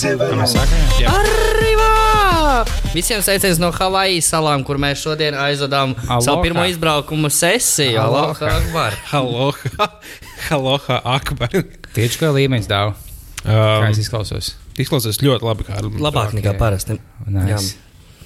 [0.00, 1.10] Jā.
[1.12, 2.64] Arrivā!
[2.94, 6.20] Visiem sveiciens no Havijas salām, kur mēs šodien aizvadām Aloha.
[6.24, 7.98] savu pirmo izbraukumu sesiju.
[8.00, 8.48] Aloha.
[8.48, 9.90] Aloha, Aloha,
[10.56, 11.52] aloha, akbar.
[11.92, 12.94] Tieši kā līmenis dāvā.
[13.44, 14.54] Kā es Um, izklausos?
[14.80, 16.96] izklausās ļoti labi, kā Labāk nekā parasti.
[17.28, 17.74] Nice.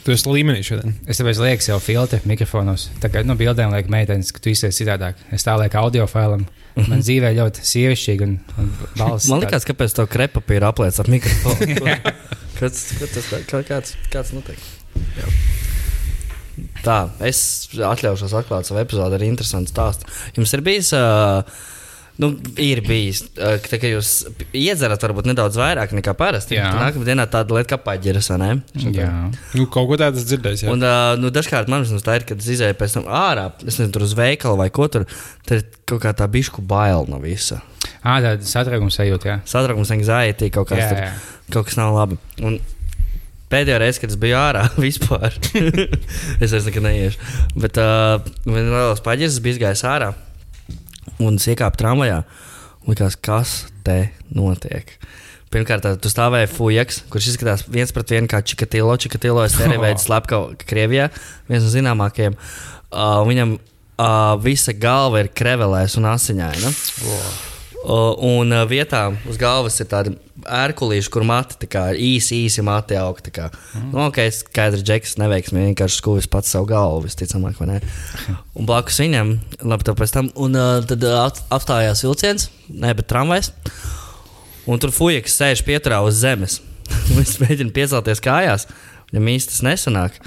[0.04, 0.92] Tu esi līmenī šodien.
[1.08, 2.90] Es tāpēc lieku sev filtru mikrofonos.
[3.00, 5.20] Tā kā no bildēm liek meitenes, ka tu izsēsi citādāk.
[5.32, 6.44] Es tā lieku audio failam.
[6.74, 9.30] Man dzīvē ļoti sievišķīgi un, un balss.
[9.32, 11.78] Man liekas, kāpēc to krepapīru apliec ar mikrofonu.
[12.58, 14.60] Kāds, kāds, kā, kāds, kāds notiek?
[15.18, 15.30] Jā.
[16.84, 17.38] Tā, es
[17.74, 20.06] atļaušos atklāt savu epizodi ar interesantu stāstu.
[20.36, 21.42] Jums ir bijis, uh,
[22.22, 22.30] nu,
[22.62, 24.10] ir bijis, tā, ka jūs
[24.54, 26.58] iedzerat varbūt nedaudz vairāk nekā parasti.
[26.58, 26.68] Jā.
[26.78, 28.50] Nākamā dienā tāda lieta kā paģiras, vai ne?
[28.94, 29.08] Jā.
[29.56, 30.66] Nu, kaut ko tādu dzirdējis.
[30.66, 30.72] jā.
[30.74, 33.78] Un, uh, nu, dažkārt man tas tā ir, kad es izēju pēc tam ārā, es
[33.80, 35.08] nezinu, tur uz veikalu vai ko tur,
[35.46, 37.60] tad ir kaut kā tā bišku baila no visa.
[38.04, 39.40] Ā, tāda satraukuma sajūta, jā.
[39.48, 41.10] Satraukums, anxiety, kaut kas Jā, tur, jā.
[41.56, 42.18] kaut kas nav labi.
[42.44, 42.60] Un
[43.52, 45.34] pēdējā reize, kad es biju ārā vispār,
[46.42, 47.32] es vairs nekad neiešu.
[47.58, 50.12] Bet uh, man liekas, paģirs, es biju gājis ārā
[51.22, 52.22] un es iekāpu tramvajā.
[52.84, 53.54] un Likās, kas
[53.86, 54.96] te notiek?
[55.54, 58.96] Pirmkārt, tu stāvēji Fujaks, kurš izskatās viens pret vienu kā Čikatilo.
[58.98, 61.08] Čikatilo es arī veidu slepkavu Krievijā,
[61.50, 62.36] viens no zināmākajiem.
[62.90, 66.74] Uh, viņam uh, visa galva ir krevelēs un asiņaina.
[67.06, 67.53] Uh,
[67.84, 70.12] un uh, vietā uz galvas ir tādi
[70.44, 73.20] ērkulīši, kur mati tā kā īsi, īsi mati aug.
[73.24, 73.50] tā.
[73.74, 73.90] Mm.
[73.92, 77.80] Nu, ok, skaidrs, džeks neveiksmi, vienkārši skūvis pats savu galvu, visticamāk, vai ne?
[78.58, 83.08] Un blakus viņam, labi, tad pēc tam, un uh, tad at- apstājās vilciens, ne, bet
[83.12, 83.52] tramvajs.
[84.70, 86.60] Un tur fujaks sēž pieturā uz zemes.
[87.16, 88.68] Viņš mēģina piecelties kājās,
[89.12, 90.18] viņam īsti tas nesanāk.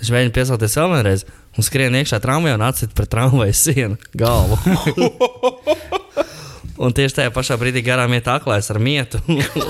[0.00, 4.56] Viņš mēģina piecelties vēl vienreiz un skrien iekšā tramvajā un atcīt pret tramvaja sienu galvu.
[6.80, 9.18] Un tieši tajā pašā brīdī garām iet aklais ar mietu.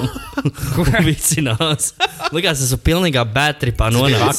[0.77, 1.89] Kur vicinās?
[2.35, 4.39] Likās, tas ir pilnīgā bētripā nonācis.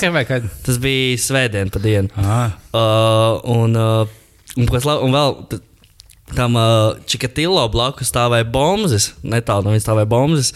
[0.65, 2.09] Tas bija svētdien pa dienu.
[2.17, 4.07] Ah, Uh, un, uh,
[4.57, 5.35] un, kas la- un vēl
[6.33, 9.11] tam uh, Čikatillo blakus stāvēja bombas.
[9.21, 10.53] Netālu no viņa stāvēja bombas.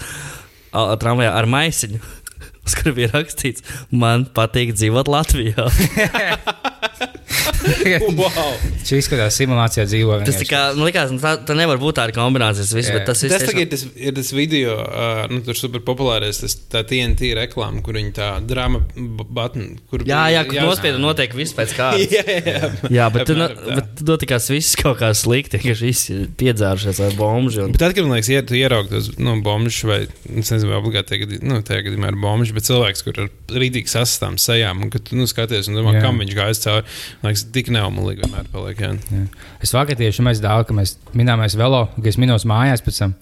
[0.72, 2.00] Uh, tramvajā ar maisiņu.
[2.68, 3.62] Uz kura bija rakstīts,
[3.96, 5.68] man patīk dzīvot Latvijā.
[8.20, 8.52] wow.
[8.88, 10.20] Šī izskatās simulācijā dzīvo.
[10.28, 12.66] tas tā kā, man liekas, nu, tā, tā nevar būt tāda kombinācija.
[12.66, 15.58] Tas, viss, bet tas ir Tas tagad ir tas, ir tas video, uh, nu, tur
[15.60, 19.76] super populārais, tas tā TNT reklāma, kur viņi tā drāma button.
[19.92, 22.08] Kur Jā, jā, kur nospiedu notiek viss pēc kārtas.
[22.18, 22.72] Jā, jā, jā.
[22.94, 27.52] Jā, bet tur bet notikās viss kaut kā slikti, ka ir piedzērušies ar bombu.
[27.64, 27.74] Un...
[27.74, 30.80] Bet tad, kad man liekas, ja tu ieraugi tos nu, bombus, vai es nezinu, vai
[30.80, 33.30] obligāti tagad, nu, tajā gadījumā ir bombus, bet cilvēks, kur ir
[33.64, 36.06] rītīgi sastāvām sejām, un kad tu nu, skaties, un domā, Jā.
[36.06, 36.77] kam viņš gājas cauri,
[37.24, 38.80] liekas, tik neumulīgi vienmēr paliek.
[38.84, 38.94] Jā.
[39.14, 39.26] Jā.
[39.64, 43.16] Es vakar tieši mēs daudz, ka mēs minējāmies velo, ka es minos mājās pēc tam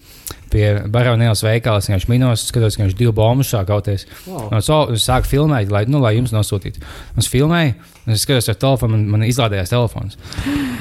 [0.51, 1.81] pie Baronielas veikala.
[1.83, 4.05] Vienkārši minos, skatos, ka viņš divu bombu sāk kauties.
[4.27, 4.47] Wow.
[4.53, 6.83] Un so- es sāku filmēt, lai, nu, lai jums nosūtītu.
[7.19, 7.73] Es filmēju,
[8.05, 10.15] un es skatos ar telefonu, man, man izlādējās telefons.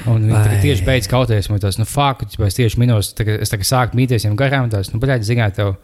[0.06, 1.50] Un viņi tieši beidz kauties.
[1.50, 4.70] Man tas, nu, fuck, es tieši minos, es tagad sāku mīties viņam garām.
[4.70, 5.74] Tas, nu, bļaļ, zināt, tev.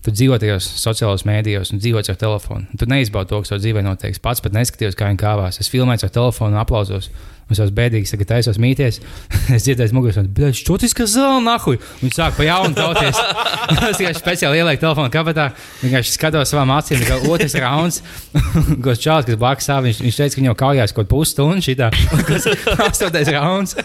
[0.00, 2.78] Tu dzīvo tajos sociālajos mēdījos, un dzīvo ar telefonu.
[2.80, 4.16] Tu neizbaudi to, kas tev dzīvē notiek.
[4.24, 5.60] Pats pat neskatījos, kā viņi kāvās.
[5.60, 7.10] Es filmēju ar telefonu, aplausos.
[7.50, 9.00] Un es esmu bēdīgs, tagad taisos mīties.
[9.56, 11.80] es dzirdēju, mugurā, bet viņš čūtis, ka zāle nahuj.
[12.00, 13.18] Viņš sāk pa jaunu tauties.
[13.90, 15.50] es vienkārši speciāli ielieku telefonu kabatā.
[15.82, 18.00] Vienkārši skatos savām acīm, kā otrs rauns.
[18.86, 21.90] Gos čāls, kas blakus stāv, viņš, viņš teica, ka viņu kaujās kaut pusstundu šitā.
[22.30, 22.48] Kas
[22.86, 23.76] astotais rauns.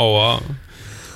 [0.00, 0.63] Oh, wow.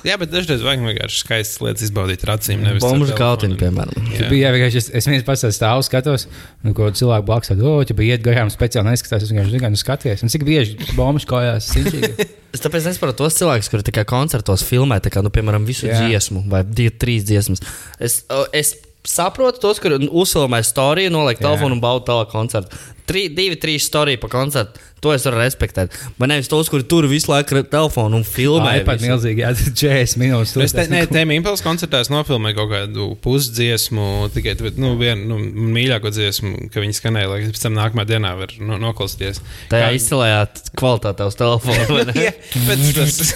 [0.07, 2.61] Jā, bet dažreiz vajag vienkārši skaistas lietas izbaudīt ar acīm.
[2.63, 3.19] nevis ar Bombu telefonu.
[3.19, 4.09] kautiņu, piemēram.
[4.15, 4.29] Jā.
[4.31, 6.29] Bija vienkārši, es, es viens pats stāvu skatos,
[6.63, 9.27] un ko cilvēku blakus stāv, oh, ja bija iet garām, speciāli neskatās.
[9.27, 10.23] Es vienkārši zinu, nu skaties.
[10.23, 11.73] Un cik bieži bombuļs kājās.
[12.49, 15.99] Es tāpēc nesaprotu tos cilvēkus, kuri tikai koncertos filmē, tā kā, nu, piemēram, visu Jā.
[15.99, 16.07] Jā.
[16.09, 17.61] dziesmu vai divu, trīs dziesmas.
[18.01, 18.23] Es,
[18.57, 18.71] es
[19.05, 21.45] saprotu tos, kuri uzfilmē storiju, noliek Jā.
[21.45, 22.81] telefonu un bauda tālāk koncertu.
[23.09, 24.85] Tri, divi, trīs storiju pa koncertu.
[24.99, 25.95] To es varu respektēt.
[26.19, 28.73] Bet nevis tos, kuri tur visu laiku ar telefonu un filmē.
[28.81, 29.53] Ai, pat milzīgi, jā,
[29.83, 30.57] 40 minūtes.
[30.65, 35.69] Es te, ne, tēmā impulsu koncertā es nofilmēju kaut kādu pusdziesmu, tikai nu, vienu nu,
[35.77, 39.39] mīļāko dziesmu, ka viņi skanēja, lai pēc tam nākamā dienā varu no, noklausīties.
[39.71, 40.41] Tajā Kā- izcilējā
[40.81, 41.87] kvalitātē uz telefona.
[41.93, 42.17] vai ne?
[42.27, 42.35] Jā,
[42.67, 43.31] bet tas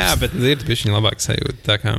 [0.00, 1.60] jā, bet ir bijusi labāka sajūta.
[1.68, 1.94] Tā kā,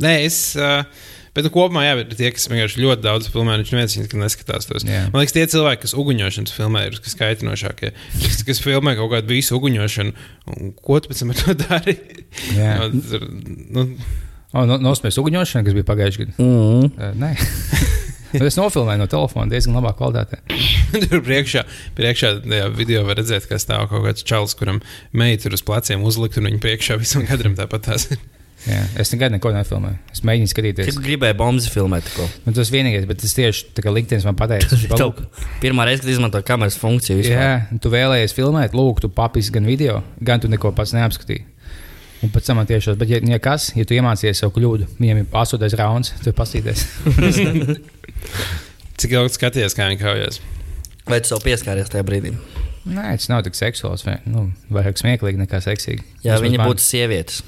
[0.00, 0.40] nē, es.
[0.56, 4.68] Uh, Bet nu, kopumā, jā, ir tie, kas vienkārši ļoti daudz filmē, viņš neviens neskatās.
[4.70, 4.86] Tos.
[4.88, 5.02] Jā.
[5.12, 7.90] Man liekas, tie cilvēki, kas uguņošanas filmē, ir kaitinošākie.
[8.22, 10.14] Kas, kas filmē kaut kādu visu uguņošanu,
[10.54, 11.98] un ko tu pēc tam ar to dari?
[12.56, 12.72] Jā.
[12.80, 13.28] Jo, tur,
[13.76, 13.84] nu,
[14.56, 16.36] O, no, Nospējas uguņošana, kas bija pagājušajā gadā.
[16.40, 16.86] Mm.
[16.96, 17.32] Uh, nē.
[18.32, 20.40] Bet es nofilmēju no telefona diezgan labā kvalitātē.
[21.06, 21.64] Tur priekšā,
[21.98, 22.32] priekšā
[22.76, 24.80] video var redzēt, ka stāv kaut kāds čalis, kuram
[25.16, 28.22] meita ir uz pleciem uzlikt, un viņa priekšā visam kadram tāpat tās ir.
[28.66, 29.98] Jā, es nekad neko nefilmēju.
[30.10, 30.88] Es mēģinu skatīties.
[30.90, 32.08] Es gribēju bombu filmēt.
[32.44, 34.72] Nu, tas vienīgais, bet tas tieši liktenis man pateica.
[34.72, 35.44] viņš Tev palūk.
[35.62, 37.38] pirmā reize, kad izmanto kameras funkciju, vispār.
[37.38, 41.46] Jā, tu vēlējies filmēt, lūk, tu papis gan video, gan tu neko pats neapskatīji.
[42.24, 45.26] Un pēc tam tas, bet, ja, ja kas, ja tu iemācījies savu kļūdu, viņiem ir
[45.36, 46.86] astotais rauns, tu pasīties.
[49.00, 50.40] Cik ilgi skaties, kā viņi kaujas?
[51.06, 52.32] Vai tu sev pieskāries tajā brīdī?
[52.86, 56.02] Nē, tas nav tik seksuāls, vai nu, vairāk smieklīgi nekā seksīgi.
[56.24, 56.70] Jā, viņa man.
[56.70, 57.42] būtu sievietes.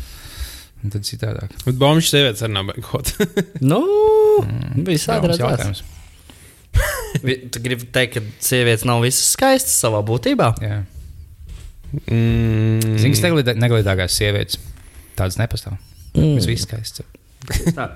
[0.85, 1.55] Un Tad citādāk.
[1.65, 3.01] Bet bombuļs sievietes arī nav kā.
[3.73, 3.81] Nu,
[4.39, 4.85] Mm.
[4.87, 5.83] visādi.
[7.27, 10.53] Vi- Tu gribi teikt, ka sievietes nav visas skaistas savā būtībā?
[10.63, 10.85] Jā.
[12.07, 12.99] Mm.
[13.01, 14.59] Zini, kas neglītā- neglītākās sievietes?
[15.19, 15.79] Tādas nepastāv.
[16.15, 16.37] Mm.
[16.37, 17.03] Mēs visi skaisti.
[17.75, 17.89] Tā.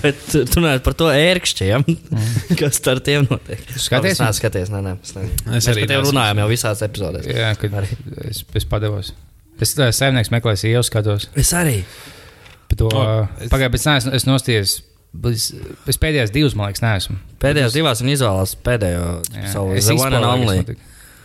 [0.00, 1.84] Bet tu tu runā par to ērkšķiem.
[2.60, 3.58] Kas ar tiem notiek?
[3.82, 4.20] Skaties?
[4.22, 4.92] Nē, skaties, nē, nē.
[5.02, 5.24] Es, ne.
[5.26, 6.12] Es Mēs arī par tevi neesmu.
[6.14, 7.26] runājām jau visās epizodēs.
[7.34, 7.88] Jā, kad Arī.
[8.30, 9.10] es, es padevos.
[9.62, 11.30] Es tā saimnieks meklēju sievu, skatos.
[11.38, 11.80] Es arī.
[12.76, 13.52] To, oh, es- es...
[13.52, 14.74] Pagaidā, bet es neesmu es nostājos.
[15.30, 15.46] Es,
[15.88, 17.16] es pēdējās divas, man liekas, neesmu.
[17.40, 20.76] Pēdējās divās viņa izvēlējās pēdējo Jā, savu es notika.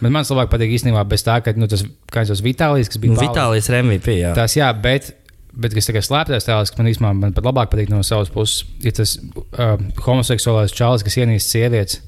[0.01, 1.83] Bet man labāk patīk īstenībā bez tā, ka nu, tas
[2.13, 3.19] kāds tas Vitālijas, kas bija Nu.
[3.21, 4.15] Vitālijas ir MVP.
[4.17, 4.31] Jā.
[4.37, 5.11] Tās jā, bet,
[5.53, 8.63] bet kas tagad slēpjas tēls, kas man īstenībā man pat labāk patīk no savas puses,
[8.81, 9.75] ir tas uh,
[10.07, 12.01] homoseksuālais čalis, kas ienīst sievietes.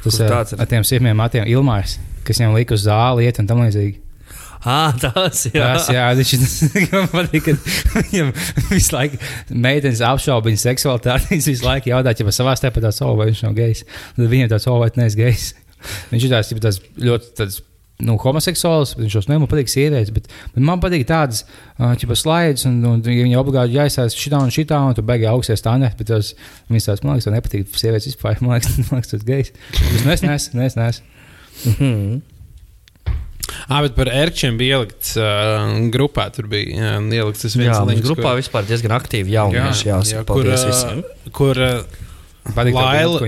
[0.00, 0.60] Tas Kurš tāds ir?
[0.60, 1.96] ar tiem sirmiem matiem Ilmārs,
[2.28, 4.00] kas viņam lika uz zāli iet un tam līdzīgi.
[4.60, 5.70] Ah, tas jā.
[5.72, 8.32] Tas, jā, viņš man patīk, ka viņam
[8.68, 9.20] visu laiku
[9.56, 11.30] meitenes apšauba viņa seksualitāti.
[11.32, 13.86] Viņš visu laiku jautā, ja savā starpā tāds, oh, vai viņš nav gejs.
[14.18, 15.50] Tad viņam tāds, oh, vai tas neesmu gejs.
[16.12, 17.60] Viņš ir tāds, tāds ļoti tāds,
[18.04, 20.12] nu, homoseksuāls, bet viņš jau nemanā patīk sievietes.
[20.12, 21.46] Bet, bet man patīk tādas
[21.80, 25.64] uh, slaidas, un, un ja viņi obligāti jāizsāc šitā un šitā, un tu beigās augsties
[25.64, 26.02] standarti.
[26.02, 26.34] Bet tas,
[26.68, 28.36] viņas tāds, man liekas, tev nepatīk sievietes vispār.
[28.44, 29.54] Man liekas, man liekas tas gejs.
[29.88, 31.16] Es neesmu, neesmu, neesmu.
[31.64, 32.20] Mhm.
[33.68, 36.28] Ah, bet par ērkšķiem bija ielikts uh, grupā.
[36.34, 39.88] Tur bija jā, ielikts tas viens Jā, mums links, grupā vispār diezgan aktīvi jaunieši.
[39.90, 41.04] Jā, jā, kur, paldies uh, visiem.
[41.36, 42.00] kur uh,
[42.56, 43.20] Laila-.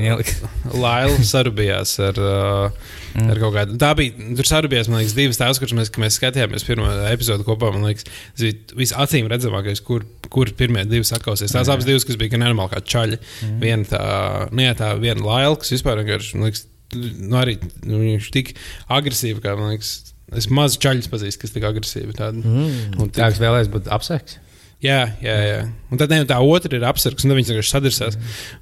[0.72, 3.28] Laila sarubījās ar, uh, Mm.
[3.28, 3.74] ar kaut kādu.
[3.76, 4.14] Tā bija.
[4.38, 7.68] Tur sarubījās, man liekas, divas tās, kuras mēs, mēs skatījāmies pirmo epizodu kopā.
[7.74, 11.52] Man liekas, tas bija visacīm redzamākais, kur, kur pirmie divi sakausies.
[11.52, 13.18] Tās abas divas, kas bija gan normāli kā čaļi.
[13.20, 13.58] Mm.
[13.60, 14.00] Viena tā,
[14.48, 16.64] nu, jā, tā viena Laila, kas vispār vienkārši, man liekas,
[16.98, 17.56] nu, arī
[17.88, 18.54] nu, viņš tik
[18.92, 19.92] agresīvi, kā man liekas.
[20.38, 22.14] Es maz čaļus pazīstu, kas tik agresīvi.
[22.16, 22.40] Tādi.
[22.40, 22.94] Mm.
[23.02, 24.38] Un Tā, tik- vēlēs būt apseks.
[24.82, 25.58] Jā, jā, jā.
[25.94, 28.16] Un tad ne, tā otra ir apsargs, un tad viņas vienkārši sadirsās.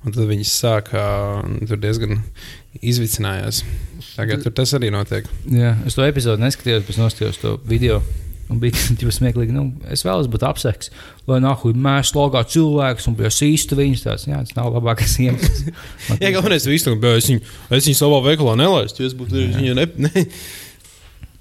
[0.04, 0.90] Un tad viņas sāk
[1.70, 2.18] tur diezgan
[2.84, 3.62] izvicinājās.
[4.16, 5.28] Tagad tur tas arī notiek.
[5.48, 8.02] Jā, es to epizodu neskatījos, bet noskatījos to video.
[8.50, 9.54] Un bija ļoti smieklīgi.
[9.54, 10.90] Nu, es vēlos būt apseks,
[11.30, 14.06] lai nāku mēs logā cilvēkus un pie sīstu viņus.
[14.06, 15.68] Tāds, jā, tas nav labākais iemesls.
[16.22, 17.44] Jā, galvenais ir ka es viņu,
[17.78, 19.06] es viņu savā veikalā nelaistu.
[19.06, 19.86] Es būtu viņa ne.
[20.08, 20.26] ne.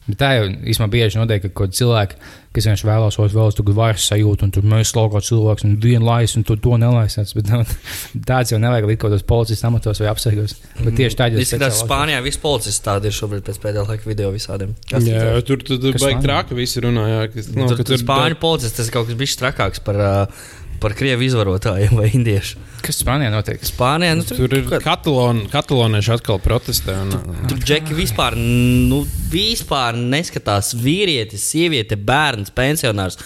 [0.09, 2.15] Bet tā jau īstenībā bieži notiek, ka kaut cilvēki,
[2.55, 6.07] kas vienkārši vēlas, vai vēlas tur varas sajūtu, un tur mēs logā cilvēks un vienu
[6.07, 7.35] laisu, un tu to nelaisās.
[7.37, 7.61] Bet nu,
[8.29, 10.55] tāds jau nevajag likt kaut kādos policijas amatos vai apsargos.
[10.79, 14.33] Bet tieši tādā Izskatās, ka Spānijā viss policists tādi ir šobrīd pēc pēdējā laika video
[14.33, 14.73] visādiem.
[14.89, 17.05] Jā, tur tur tur baigi traki visi runā.
[17.09, 20.49] Jā, kas, Nu, tur, tur spāņu policists tas ir kaut kas bijis trakāks par, uh,
[20.81, 22.59] par krievu izvarotājiem vai indiešu.
[22.85, 23.61] Kas Spānijā notiek?
[23.67, 26.95] Spānijā nu, Tur ir katalon, katalonieši atkal protestē.
[27.03, 33.19] Un, Tur džeki vispār, nu, vispār neskatās vīrietis, sieviete, bērns, pensionārs.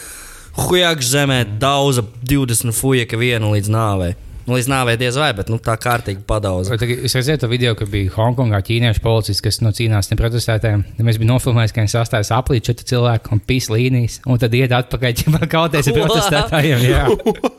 [0.57, 4.13] Hujaks zemē daudz, 20 fujaka vienu līdz nāvei.
[4.43, 6.25] Nu, līdz nāvei diez vai, bet nu, tā kārtīgi
[6.81, 10.83] tagad- Es redzēju to video, ka bija Hongkongā ķīniešu policists, kas nu, cīnījās ar protestētājiem.
[10.97, 14.51] Ja mēs bijām nofilmējuši, ka viņi sastājas aplī četri cilvēki un pīs līnijas, un tad
[14.59, 16.83] iet atpakaļ, ja kauties ar protestētājiem.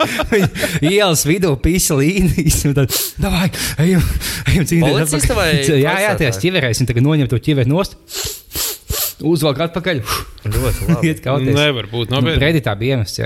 [0.93, 3.49] Ielas vidū pīs līnijas, un tad, davai,
[3.87, 4.05] ejam,
[4.53, 4.85] ejam cīnīties.
[4.85, 7.97] Policisti atpakaļ." vai Jā, jā, tajās ķiverēs, un tagad noņem to ķiveri nost,
[9.25, 10.05] uzvelk atpakaļ,
[10.45, 11.09] Ļoti labi.
[11.09, 11.57] iet kauties.
[11.57, 12.43] Nevar būt Nu, nopietni.
[12.45, 13.25] Redditā bija iemests.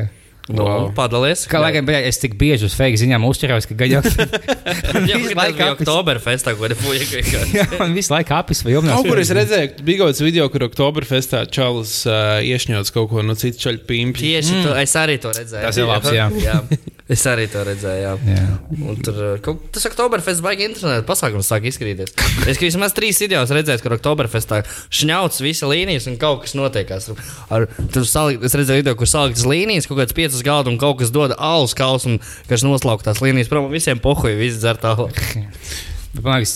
[0.48, 0.88] Nu, Wow.
[0.96, 1.44] Padalies.
[1.48, 4.00] Kā lai gan es tik bieži uz fake ziņām uzķeros, ka gaļā
[5.20, 5.84] visu laiku bija apis.
[5.84, 7.56] Oktoberfestā, fujaka vienkārši.
[7.58, 8.96] Jā, man visu laiku apis vai jumnās.
[8.96, 13.10] Kaut kur es redzēju, ka bija kaut kāds video, kur Oktoberfestā čalis uh, iešņauts kaut
[13.12, 14.24] ko no citas čaļa pīmpļa.
[14.24, 14.64] Tieši mm.
[14.68, 15.66] to, es arī to redzēju.
[15.68, 16.30] Tas ir labs, jā.
[16.44, 16.62] jā.
[17.08, 18.02] Es arī to redzēju.
[18.04, 18.14] Jā.
[18.36, 18.42] Jā.
[18.84, 21.06] Un tur uh, kaut, tas Oktoberfests baigi interesanti.
[21.08, 22.12] Pasākums sāk izskatīties.
[22.52, 24.58] Es vismaz trīs videos redzēju, kur Oktoberfestā
[24.92, 27.08] šņauts visa līnijas un kaut kas notiekās.
[27.48, 31.00] Ar, tur salikt, es redzēju video, kur saliktas līnijas, kaut kāds piecas galdu un kaut
[31.00, 33.48] kas dod alus kaus un kas noslaukt tās līnijas.
[33.48, 35.16] Prom visiem pohuji, visi dzer tālāk.
[36.12, 36.54] Bet, man liekas,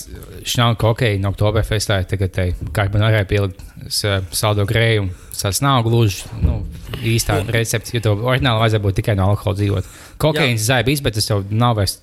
[0.48, 3.60] šņauka kokaīna no Oktoberfestā ir tagad te karbonārai pielikt
[3.92, 4.04] s-
[4.36, 5.10] saldo grēju.
[5.42, 6.60] Tas nav gluži nu,
[7.02, 9.88] īstā recepte, jo to oriģināli vajadzēja būt tikai no alkohola dzīvot.
[10.22, 11.98] Kokaīns zābīs, bet tas jau nav vairs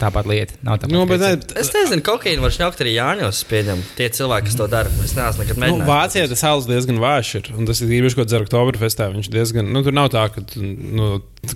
[0.00, 0.54] Tāpat lieta.
[0.64, 0.92] Nav tāpat.
[0.94, 3.40] Nu, bet, ne, Es nezinu, kokaīnu var šņaukt arī Jāņos.
[3.50, 3.82] Pieņem.
[3.98, 4.92] Tie cilvēki, kas to dara.
[5.04, 5.90] Es neesmu nekad Nu, mēģinājis.
[5.90, 7.50] Vācijā tas alus diezgan vājš ir.
[7.52, 9.10] Un tas ir īpaši, ko dzer Oktoberfestā.
[9.12, 11.10] Viņš diezgan, nu, tur nav tā, ka nu,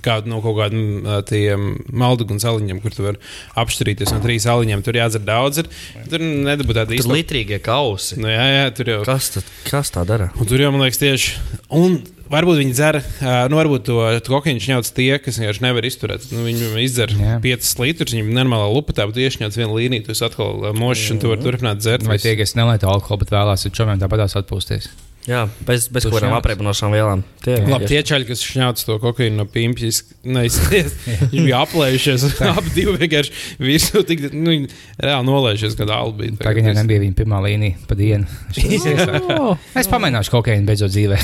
[0.05, 3.19] kā no kaut kādiem tiem malduguns aliņiem, kur tu vari
[3.59, 4.85] apšķirīties no trīs aliņiem.
[4.85, 5.63] Tur jādzer daudz.
[5.63, 5.71] Ir.
[6.13, 7.15] Tur nedabū tāda Tur īsta.
[7.17, 8.21] litrīgie kausi.
[8.21, 9.01] Nu, jā, jā, tur jau.
[9.09, 10.29] Kas, tad, kas tā dara?
[10.37, 11.35] Un tur jau, man liekas, tieši.
[11.81, 11.97] Un
[12.31, 13.01] varbūt viņi dzer,
[13.51, 16.29] nu, varbūt to kokaīnu šņauc tie, kas vienkārši nevar izturēt.
[16.35, 17.37] Nu, viņi izdzer Jā.
[17.43, 21.45] 5 litrus, viņiem normālā lupatā, bet iešņauc vienu līniju, tu atkal mošs un tu vari
[21.45, 22.07] turpināt dzert.
[22.09, 24.91] Vai tie, kas nelieto alkoholu, bet vēlās ar čomiem tāpatās atpūsties?
[25.29, 26.39] Jā, bez, bez šņauc?
[26.39, 27.21] apreibinošām vielām.
[27.43, 30.95] Tie ir Labi, tie čaļi, kas šņauc to kokaīnu no pimpjas, neizskatās.
[31.31, 34.55] Viņi bija aplējušies, abi divi vienkārši virsū, tik, nu,
[34.97, 36.39] reāli nolējušies, kad albi bija.
[36.41, 38.25] Tā gan nebija viņa pirmā līnija pa dienu.
[38.89, 39.45] Jā.
[39.77, 41.21] Es pamēģināšu kokaīnu beidzot dzīvē.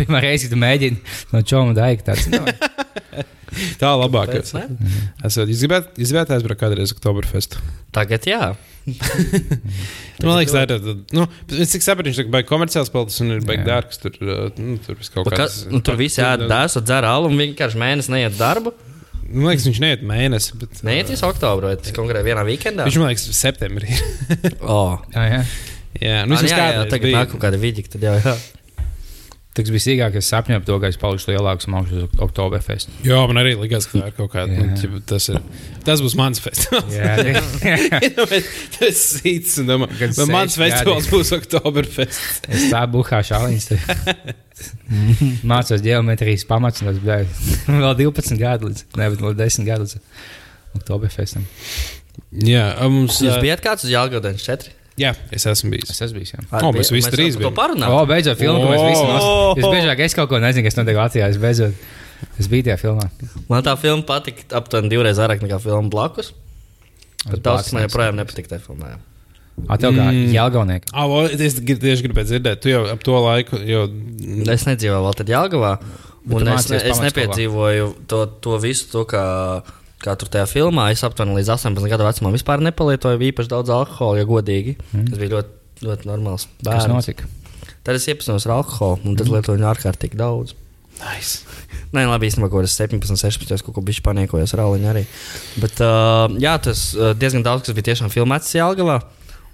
[0.00, 2.16] Pirmā reize, kad tu mēģini no čoma daigta.
[3.52, 4.32] Tāds, nu, Tā labāk.
[4.34, 4.92] Pēc, ne?
[5.28, 7.60] Esat, jūs gribētu, jūs gribētu aizbraukt kādreiz Oktoberfestu?
[7.94, 8.52] Tagad jā.
[10.22, 11.02] Man liekas, tā ir.
[11.14, 13.66] Nu, es cik saprotu, viņš ir komerciāls peltis un ir Jā.
[13.68, 14.00] dārgs.
[14.02, 14.16] Tur,
[14.58, 15.38] nu, tur viss kaut Bet.
[15.38, 18.72] Kas, nu, tur viss ēda dēsu, dzer alu un vienkārši mēnesi neiet uz darbu.
[19.32, 20.56] Man liekas, viņš neiet mēnesi.
[20.60, 22.84] Bet, Neiet uz oktobru, vai tas konkrēti vienā weekendā.
[22.88, 23.94] Viņš man liekas, septembrī.
[24.62, 24.98] Oh.
[25.14, 25.38] jā, jā.
[26.02, 27.22] jā, nu, Nu, vismaz jā, jā, kādreiz tagad bija.
[27.22, 28.34] nāk kaut kāda vidīga, tad jau jā.
[29.52, 32.88] Tas bija sīkāk, es sapņoju par to, ka es palikšu lielāks un augšu uz Oktoberfest.
[33.04, 34.54] Jā, man arī likās, ka tā ir kaut kāda.
[34.56, 35.42] Nu, tas, ir,
[35.84, 36.94] tas būs mans festivāls.
[36.96, 37.18] Jā,
[38.16, 38.24] Nu,
[38.78, 42.48] tas ir bet Mans festivāls būs Oktoberfest.
[42.48, 43.68] es tā buhāšu aliņas.
[45.52, 47.20] Mācos geometrijas pamats, un tas bija
[47.84, 50.00] vēl 12 gadu līdz, ne, bet vēl 10 gadu līdz
[50.80, 51.44] Oktoberfestam.
[52.32, 53.20] Jā, mums.
[53.20, 54.78] Jūs bijat kāds uz Jālgādienas 4?
[55.00, 55.88] Jā, es esmu bijis.
[55.94, 56.34] Es esmu bijis.
[56.34, 56.42] Jā.
[56.60, 57.54] O, mēs visi trīs bijām.
[57.56, 57.94] parunājam.
[57.96, 59.60] O, beidzot, filma, ko mēs visi nosaucām.
[59.62, 61.30] Visbiežāk es kaut ko nezinu, kas notiek Latvijā.
[61.32, 61.86] Es beidzot,
[62.38, 63.06] es biju tajā filmā.
[63.48, 66.32] Man tā filma patika aptuveni divreiz vairāk nekā filma blakus.
[67.30, 68.92] Bet daudz man joprojām nepatīk tajā filmā.
[68.92, 69.00] jā.
[69.68, 70.30] A, tev kā Mm.
[70.32, 70.88] Jālgaunieki.
[70.96, 73.58] Ah, o, es tieši gribēju dzirdēt, tu jau ap to laiku.
[73.68, 73.82] Jau,
[74.52, 75.74] Es nedzīvoju vēl tad Jālgavā.
[76.32, 79.22] Un es, ne, es nepiedzīvoju to, to visu, to, kā,
[80.02, 80.88] kā tur tajā filmā.
[80.94, 84.76] Es aptuveni līdz 18 gadu vecumam vispār nepalietoju īpaši daudz alkohola, ja godīgi.
[84.90, 85.06] Mm.
[85.10, 86.48] Tas bija ļoti, ļoti normāls.
[86.62, 86.90] Kas bērns.
[86.92, 87.30] notika?
[87.82, 90.54] Tad es iepazinos ar alkoholu, un tas lietoju viņu ārkārtīgi daudz.
[91.02, 91.42] nice.
[91.94, 95.02] Nē, labi, īstenībā, kaut kādā 17, 16, kaut ko bišķi paniekojos ar Aliņu arī.
[95.60, 99.00] Bet, uh, jā, tas uh, diezgan daudz, kas bija tiešām filmēts Jālgavā.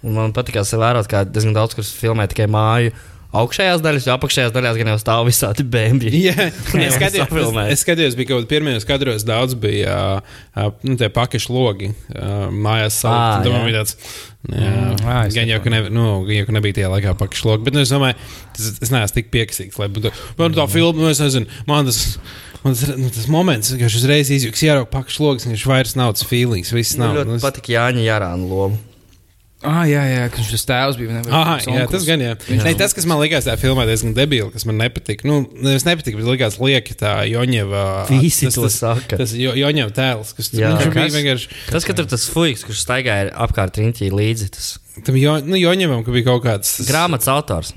[0.07, 2.93] Un man patīkās vērot, kā diezgan daudz, kas filmē tikai māju.
[3.28, 6.12] Augšējās daļās, jo apakšējās daļās gan jau stāv visādi bēnļi.
[6.25, 6.47] Jā,
[6.87, 7.75] es skatījos, Safilmēts.
[7.75, 12.49] es skatījos, bija kaut kādā pirmajos kadros daudz bija uh, nu, tie pakaļ logi uh,
[12.54, 13.02] mājās.
[13.04, 13.82] Ā, Tad man jā.
[13.82, 14.94] tāds, jā, Mm,
[15.26, 17.64] es gan jau, ka, ne, nu, gan jau, ka nebija tie laikā pakaļ logi.
[17.66, 18.14] Bet nu, es domāju,
[18.56, 19.76] tas, es neesmu tik piekasīgs.
[19.82, 21.99] Lai, būtu- man tā filma, nu, es nezinu, man tas.
[22.64, 25.92] Man tas, nu, tas moments, kad es uzreiz izjūtu, ka ieraugu pakaļ logs, viņš vairs
[25.99, 27.18] nav tas feelings, viss Man nav.
[27.20, 28.78] ļoti Nu, es- patīk Jāņa Jārāna loma.
[29.66, 31.20] Ah, jā, jā, kas tas tēvs bija.
[31.34, 32.36] Ah, jā, tas gan jā.
[32.62, 35.26] Ne, tas, kas man likās tajā filmā, diezgan debīli, kas man nepatika.
[35.26, 37.82] Nu, nevis nepatika, bet likās lieki tā Joņeva.
[38.12, 39.18] Visi tas, to tas, saka.
[39.18, 40.70] Tas jo, Joņeva tēls, kas Jā.
[40.76, 41.16] viņš bija Kas?
[41.18, 41.50] vienkārši.
[41.72, 44.70] Tas, ka tur tas fuiks, kurš staigāja apkārt riņķī līdzi, tas
[45.06, 46.76] Tam jo, nu, Joņevam, ka bija kaut kāds.
[46.78, 47.74] tas- grāmatas autors.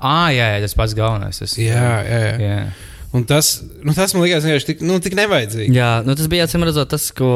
[0.00, 1.38] Ah, jā, jā, tas pats galvenais.
[1.40, 2.34] Tas, Jā, jā, jā.
[2.40, 2.58] jā.
[3.14, 5.70] Un tas, nu, tas man likās vienkārši tik, nu, tik nevajadzīgi.
[5.76, 7.30] Jā, nu tas bija acīm redzot tas, ko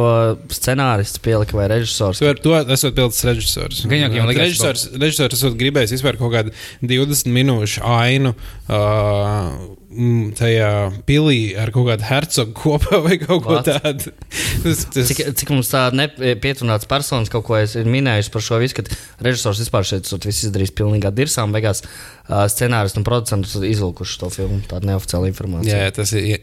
[0.51, 2.19] scenārists pielika vai režisors.
[2.27, 3.83] Ar to esat pildījis režisors.
[3.87, 9.53] Gan jau, viņam likās, režisors, esot gribējis vispār kaut kādu 20 minūšu ainu uh,
[9.91, 10.71] mm, tajā
[11.09, 14.13] pilī ar kaut kādu hercogu kopā vai kaut ko tādu.
[14.59, 18.75] Tas, tas, Cik, cik mums tāda nepieturēta persona kaut ko ir minējusi par šo visu,
[18.75, 24.33] ka režisors vispār šeit viss izdarījis pilnīgā dirsām, beigās uh, scenārists un producents izvilkuši to
[24.35, 24.59] filmu.
[24.67, 25.79] Tāda neoficiāla informācija.
[25.87, 26.43] Jā, tas ir.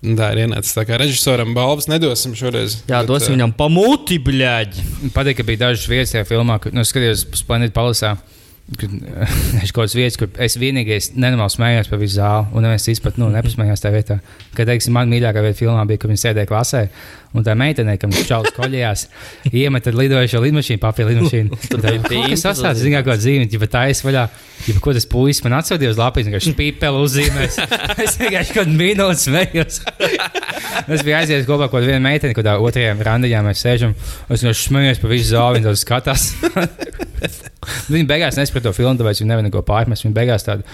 [0.00, 0.72] Tā ir ienācis.
[0.72, 2.78] Tā kā režisoram balvas nedosim šoreiz.
[2.88, 4.86] Jā, bet, dosim viņam pamuti, bļaģi.
[5.12, 8.14] Patīk, ka bija dažas vietas tajā filmā, kad nu, skatījos Splendid Palisā.
[8.16, 8.39] Kad
[9.64, 13.16] es kaut kādas vietas, kur es vienīgais nenormāli smējos par visu zāli, un neviens pat
[13.18, 14.18] nu, nepasmējās tajā vietā.
[14.54, 16.84] Kad, teiksim, man mīļākā vieta filmā bija, kad viņi sēdēja klasē,
[17.34, 19.04] un tā meitene, kam čaulis koļījās,
[19.62, 21.58] iemet ar lidojošo lidmašīnu, papīra lidmašīnu.
[21.82, 24.24] Tā ir sastāvs, uz- zināmā kā dzīve, ja tā ir vaļā.
[24.68, 27.56] Ja, ko tas puisis man atsūtīja uz lapijas, viņš pīpeli uzzīmēs.
[28.04, 29.80] es vienkārši kaut kādu minūti smējos.
[30.90, 33.94] Es biju aizies kopā ar vienu meiteni, kad otrajā randiņā mēs sēžam.
[34.28, 36.26] Es vienkārši smējos par visu zāli, viņa skatās.
[37.94, 40.06] viņa beigās nesaprata to filmu, tāpēc viņa nevar neko pārmest.
[40.06, 40.66] Viņa beigās tāda.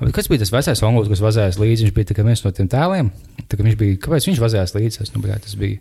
[0.00, 1.86] "Bet Kas bija tas vecais onkulis, kas vazājās līdzi?
[1.86, 3.12] Viņš bija viens no tiem tēliem.
[3.52, 5.02] Viņš bija, kāpēc viņš vazājās līdzi?
[5.04, 5.78] Es, nu, bļā, tas bija.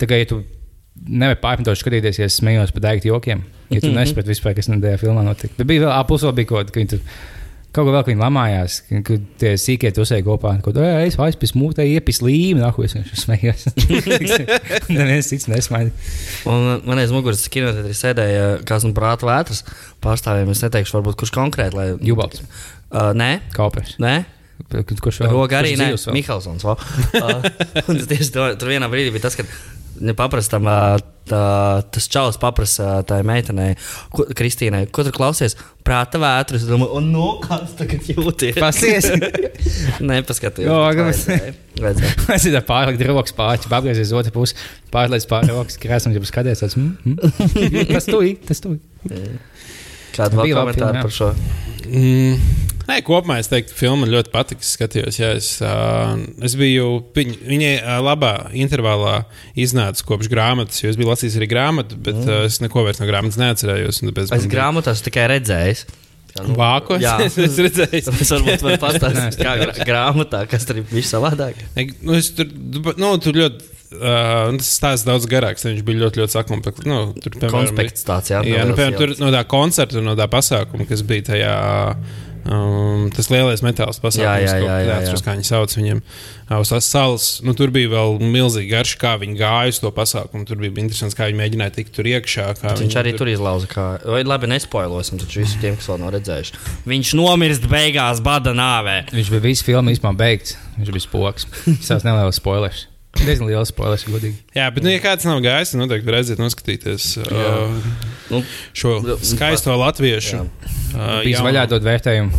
[0.00, 0.42] Tā kā, ja tu
[1.08, 5.00] nevari pārmetoši skatīties, ja es smējos par dēļ jokiem, ja tu nesaprati vispār, kas tajā
[5.00, 5.54] filmā notika.
[5.58, 5.92] Bet bija vēl,
[6.28, 7.04] vēl bija kaut kas,
[7.72, 8.74] Kaut kā vēl viņi lamājās,
[9.06, 10.58] kad tie sīkie tusēji kopā.
[10.60, 10.72] Kā
[11.06, 13.64] es aizpildīju smūtē, iepis līmi, nahu es viņš smējos.
[14.92, 15.94] Neviens cits nesmaida.
[16.52, 19.64] Un man aiz muguras kinoteātrī sēdēja kāds no prāta vētras
[20.04, 20.52] pārstāvjiem.
[20.52, 21.78] Es neteikšu, varbūt kurš konkrēti.
[21.78, 21.88] Lai...
[22.04, 22.44] Jubalds,
[22.92, 23.94] Uh, nē, Kaupers.
[24.04, 24.18] nē.
[24.84, 25.30] Kurš vēl?
[25.32, 25.94] Roga arī nē?
[26.12, 26.66] Mihelsons.
[27.22, 27.40] Uh,
[27.88, 29.46] un tieši to, tur vienā brīdī bija tas, ka
[30.00, 31.42] ne paprastam, uh, tā,
[31.92, 33.76] tas čalis paprasa tai meitenei,
[34.14, 35.56] ko, Kristīnai, ko tu klausies?
[35.82, 36.62] Prāta vētras.
[36.62, 38.58] Es domāju, un no kāds tagad jūties?
[40.66, 41.22] Jo, bet kāpēc?
[41.28, 42.18] vajadzēja, vajadzēja.
[42.38, 44.58] Es tam pārliku rokas pāri, apgriezies otru pusi,
[44.94, 46.64] pārlaiž pāri rokas, krāsam, jau skaties.
[46.64, 47.90] tāds, Mm, mm.
[47.94, 48.76] Tas tu, tas tu.
[50.16, 51.32] Kāda vēl komentāra par šo?
[51.88, 52.60] Mm.
[52.82, 54.64] Nē, kopumā es teiktu, ka filma ļoti patika.
[54.64, 59.20] Es skatījos, jā, es, uh, es biju viņ, viņai uh, labā intervālā
[59.54, 62.28] iznācis kopš grāmatas, jo es biju lasījis arī grāmatu, bet mm.
[62.28, 64.02] uh, es neko vairs no grāmatas neatcerējos.
[64.02, 66.00] Es bija- grāmatās tikai redzēju.
[66.56, 67.02] Vākos?
[67.04, 67.18] Jā.
[67.26, 68.02] es, es redzēju.
[68.02, 71.60] Es varbūt varu pastāstīt, kā grā- grāmatā, kas tur ir bijis savādāk.
[72.02, 72.50] Nu, es tur,
[72.96, 73.71] nu, tur ļoti.
[73.92, 75.66] Uh, tas stāsts daudz garāks.
[75.68, 76.88] Viņš bija ļoti, ļoti sakomplektēts.
[76.88, 78.42] Nu, tur, piemēram, Konspekts tāds, jā.
[78.48, 81.56] Jā, nu, piemēram, tur no tā koncerta, no tā pasākuma, kas bija tajā.
[82.42, 85.18] Um, tas lielais metāls pasākums, Jā, jā, jā, jā, jā.
[85.22, 86.00] kā viņi sauc viņam.
[86.02, 89.92] Uh, Uz tās salas, nu, tur bija vēl milzīgi garš, kā viņi gāja uz to
[89.94, 90.44] pasākumu.
[90.48, 92.48] Tur bija interesanti, kā viņi mēģināja tikt tur iekšā.
[92.60, 93.70] Viņš viņi arī tur izlauza.
[93.70, 93.86] Kā...
[94.02, 96.62] Vai labi, nespoilosim, taču visu tiem, kas vēl nav redzējuši.
[96.92, 99.02] Viņš nomirst beigās bada nāvē.
[99.14, 100.58] Viņš bija visu filmu īstenībā beigts.
[100.80, 101.48] Viņš bija spoks.
[101.88, 102.88] Tas neliels spoilers.
[103.20, 104.38] Diezgan liels spoilers, godīgi.
[104.56, 107.74] Jā, bet, nu, ja kāds nav gājis, tad noteikti var aiziet noskatīties uh,
[108.32, 108.40] Nu,
[108.72, 110.38] šo skaisto latviešu.
[110.38, 110.44] Jā.
[110.92, 112.32] Uh, Bija jaunu- vaļā dot vērtējumu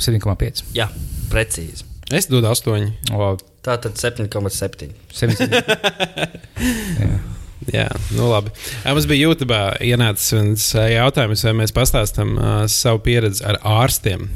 [0.00, 0.64] 7,5.
[0.76, 0.88] jā,
[1.32, 1.84] precīzi.
[2.12, 2.90] Es dodu astoņi.
[3.16, 3.34] O,
[3.64, 4.90] Tā tad 7,7.
[5.12, 5.62] 700.
[7.72, 7.86] Jā.
[8.12, 8.50] Nu labi.
[8.84, 14.26] Mums bija YouTube ienācis viens jautājums, vai mēs pastāstām uh, savu pieredzi ar ārstiem.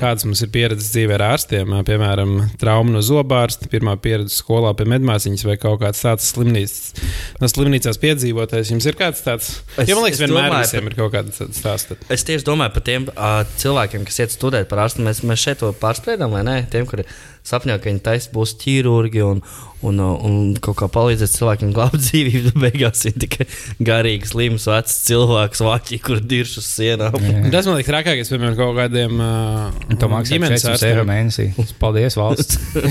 [0.00, 1.72] Kādas mums ir pieredzes dzīvē ar ārstiem?
[1.86, 7.04] Piemēram, trauma no zobārsta, pirmā pieredze skolā pie medmāsiņas vai kaut kāds tāds slimnīcas,
[7.42, 8.72] no slimnīcās piedzīvotais.
[8.74, 9.52] Jums ir kāds tāds?
[9.76, 11.96] Es- Ja man liekas, vienmēr domāju, visiem ir kaut kāds tāds stāsts.
[12.10, 15.04] Es tieši domāju par tiem uh, cilvēkiem, kas iet studēt par ārstu.
[15.06, 16.58] Mēs, mēs šeit to pārspēdām, vai ne?
[16.70, 17.04] Tiem, kuri
[17.46, 19.40] sapņo, ka viņi taisa būs ķirurgi un,
[19.86, 22.54] un, un kaut kā palīdzēt cilvēkiem glābt dzīvību.
[22.58, 23.46] Beigās ir tikai
[23.86, 27.14] garīgs, slims, vecs cilvēks, vāķi, kur dirž uz sienām.
[27.20, 31.46] Un Tas man liekas trakākais, piemēram, kaut kādiem uh, to maksā ģimenes 400 eiro mēnesī.
[31.80, 32.58] Paldies, valsts.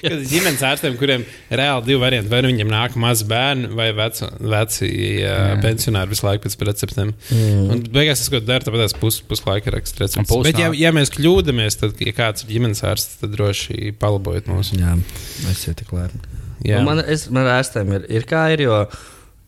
[0.00, 4.28] Kad ģimenes ārstiem, kuriem reāli divi varianti, vai nu viņiem nāk mazi bērni, vai veci,
[4.54, 4.90] veci
[5.24, 7.14] uh, pensionāri visu laiku pēc receptēm.
[7.32, 7.62] Mm.
[7.74, 11.80] Un beigās tas, ko dara, tāpēc pus, puslaika raksta pusi Bet, ja, ja mēs kļūdāmies,
[11.80, 14.74] tad, ja kāds ir ģimenes ārsts, tad droši palabojiet mūs.
[14.76, 14.92] Jā,
[15.52, 15.88] es jau tik.
[16.60, 18.82] Jā, Nu, Man, es, man ārstiem ir, ir kā ir, jo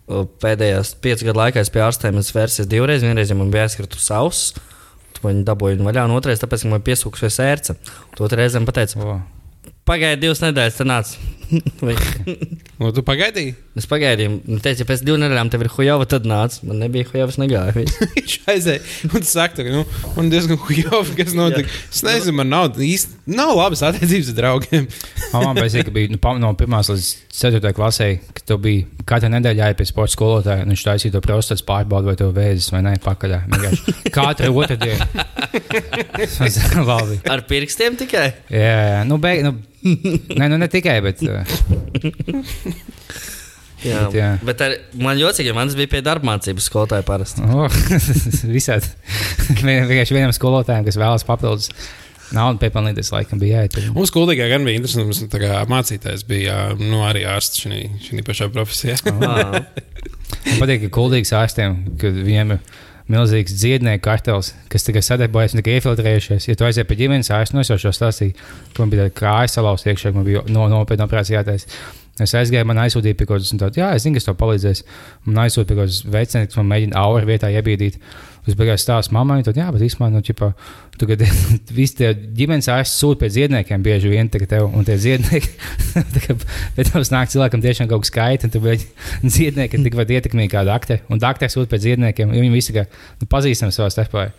[0.06, 3.04] o, pēdējās piecu gadu laikā es pie ārstiem esmu vērsies divreiz.
[3.04, 3.68] Vienreiz, ja man bija
[4.02, 4.54] sauss,
[5.12, 7.78] tad viņi dabūja vaļā, un otrreiz, tāpēc, ka man bija piesūkusies ērce.
[8.16, 9.20] Tu otrreiz man pateica, O,
[9.88, 11.16] pagaidi divas nedēļas, tad nāc.
[11.82, 11.96] Vai-
[12.78, 13.54] nu, tu pagaidīji.
[13.76, 16.58] es pagaidīju, viņš teica, ja pēc divām nedēļām tev ir hujova, tad nāc.
[16.66, 17.74] Man nebija hujovas, negāja.
[18.16, 19.82] Viņš aizēja un tu saka, ka nu,
[20.16, 21.70] man diezgan hujovi, kas notika.
[21.92, 24.88] Es nezinu, man nav īsti nav labas attiecības ar draugiem.
[25.34, 29.78] Mamā bezīgi bija nu, no 1 līdz 4 klasē, kad tev bija katru nedēļu jāiet
[29.80, 30.66] pie sporta skolotāja.
[30.66, 33.42] un Viņš taisīja to prostats pārbaudu, vai tev vēzis vai nē, pakaļā.
[34.12, 35.08] Katru otru dienu.
[37.32, 38.28] Ar pirkstiem tikai.
[38.52, 39.56] Jā, jā, nu, beig, nu,
[40.38, 41.41] ne, nu, ne tikai, bet uh,
[43.82, 44.26] Jā, Bet jā.
[44.46, 47.42] bet ar, man jocīgi, ja mans bija pie darba mācības skolotāja parasti.
[47.50, 47.66] oh,
[48.56, 48.86] visādi.
[49.58, 51.66] Vien- Vienkārši vienam skolotājam, kas vēlas papildus
[52.32, 53.80] naudu piepelnīt, tas laikam bija jāiet.
[53.96, 55.08] Mums skolīgā gan bija interesanti.
[55.10, 59.00] Mums tā kā mācītājs bija nu, arī ārsts šajā pašā profesijā.
[59.10, 62.62] Man patīk, ka kuldīgs ārstiem, kad viņiem ir
[63.10, 66.48] milzīgs dziednieku kartels, kas tikai sadarbojas tikai iefiltrējušies.
[66.50, 68.36] Ja tu aizies pie ģimenes ārsta, nu es jau šo stāstīju,
[68.74, 71.82] ka man bija tāda kāja salauzta iekšā, man bija no, nopietna operācija jātaisa.
[72.20, 74.84] Es aizgāju, man aizsūtīja pie kaut kādas jā, es zinu, kas tev palīdzēs.
[75.26, 77.96] Man aizsūtīja pie kaut kādas vecene, kas man mēģina auru vietā iebīdīt.
[78.42, 80.48] Es beigās stāstu mammai, tad, jā, bet īstenībā, nu, ķipa,
[80.98, 81.20] tu, kad
[81.78, 85.52] visi tie ģimenes ārsti sūta pie dziedniekiem bieži vien, tagad tev, un tie dziednieki,
[86.16, 86.36] tā kā
[86.76, 88.88] pēc tam nāk cilvēkam tiešām kaut kas skaita, un tu beidz
[89.36, 92.88] dziednieki ir tikpat ietekmīgi kāda akte, un akte sūta pie dziedniekiem, jo viņi visi kā
[92.90, 94.32] nu, pazīstami savā starpā.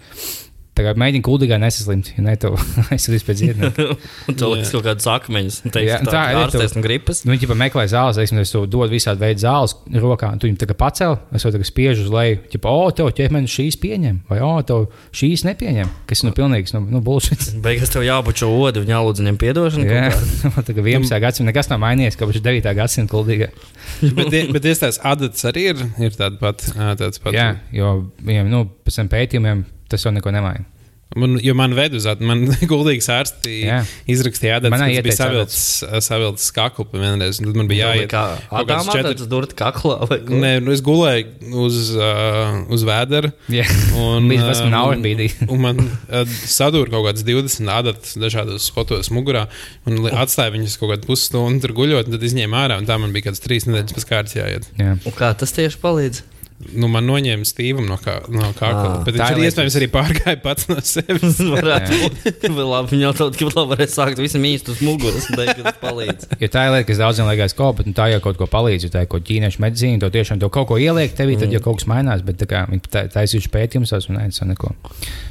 [0.74, 2.50] Tā kā mēģina kuldīgā nesaslimt, ja ne to
[2.90, 3.84] aizsūtīs pēc dziednieka.
[4.32, 5.58] un tu liks kaut kādus akmeņus.
[5.68, 7.20] un teiks, Jā, tā Tā ir, tu- un gripas.
[7.28, 10.50] Nu, Viņi jau meklē zāles, teiksim, es tev dodu visādi veidu zāles rokā, un tu
[10.50, 14.18] viņu kā pacēl, es jau tagad spiežu uz leju, tipo, o, tev ķermenis šīs pieņem,
[14.32, 17.46] vai o, tev šīs nepieņem, kas ir nu pilnīgs, nu, nu bullshit.
[17.66, 19.86] Beigās tev jābučo odi un jālūdz viņam piedošanu.
[19.86, 20.10] Jā,
[20.58, 21.22] kā 11.
[21.22, 22.74] gadsimta nekas nav mainījies, kopš 9.
[22.82, 23.52] gadsimta kuldīgā.
[24.18, 26.66] bet, bet iestājas adats arī ir, ir tāda pat.
[26.74, 27.38] ā, tāds pats.
[27.38, 27.94] Jā, jo
[28.26, 30.66] viņiem, nu, pēc tam pētījumiem Tas jau neko nemaina.
[31.14, 33.84] Man, jo man veda uz ātrumu, man gudrīgs ārsts Jā.
[34.10, 35.66] izrakstīja, ka Manā tas bija savilcis,
[36.08, 37.38] savilcis kaklu vienreiz.
[37.38, 38.08] un Tad man bija jāiet.
[38.10, 39.98] kā kāds Adamā, četri- tas durta kaklā.
[40.32, 43.30] Nē, nu es gulēju uz, uh, uz vēdera.
[43.54, 43.68] Jā.
[43.94, 45.52] Un, Līdz vesmam um, naudu bīdīja.
[45.54, 49.46] Un man uh, sadūrīja kaut kādas 20 adatas dažādos spotos mugurā.
[49.86, 52.82] Un atstāja viņas kaut kādu pusstundu tur guļot, un tad izņēma ārā.
[52.82, 54.66] un Tā man bija kāds trīs nedēļas pēc kārtas jāiet.
[54.82, 54.98] Jā.
[54.98, 56.26] Un kā tas tieši palīdz?
[56.74, 59.00] Nu, man noņēma stīvumu no, kā, no kakla.
[59.00, 61.42] Ā, Bet tā viņš ir iespējams arī pārgāja pats no sevis.
[61.54, 62.00] Varētu
[62.74, 65.66] labi, Viņa jau tādu, ka vēl varēja sākt visam īsti uz muguras un teikt, ka
[65.68, 66.30] tas palīdz.
[66.42, 68.88] Jo tā ir lieta, kas daudziem liekas, ko, bet nu, tā jau kaut ko palīdz.
[68.88, 71.54] jo Tā ir kaut kāda ķīniešu medicīna, to tiešām to kaut ko ieliek tevī, tad
[71.54, 72.24] jau kaut kas mainās.
[72.26, 74.74] Bet tā kā viņi taisījuši pētījumus, tas man neica neko.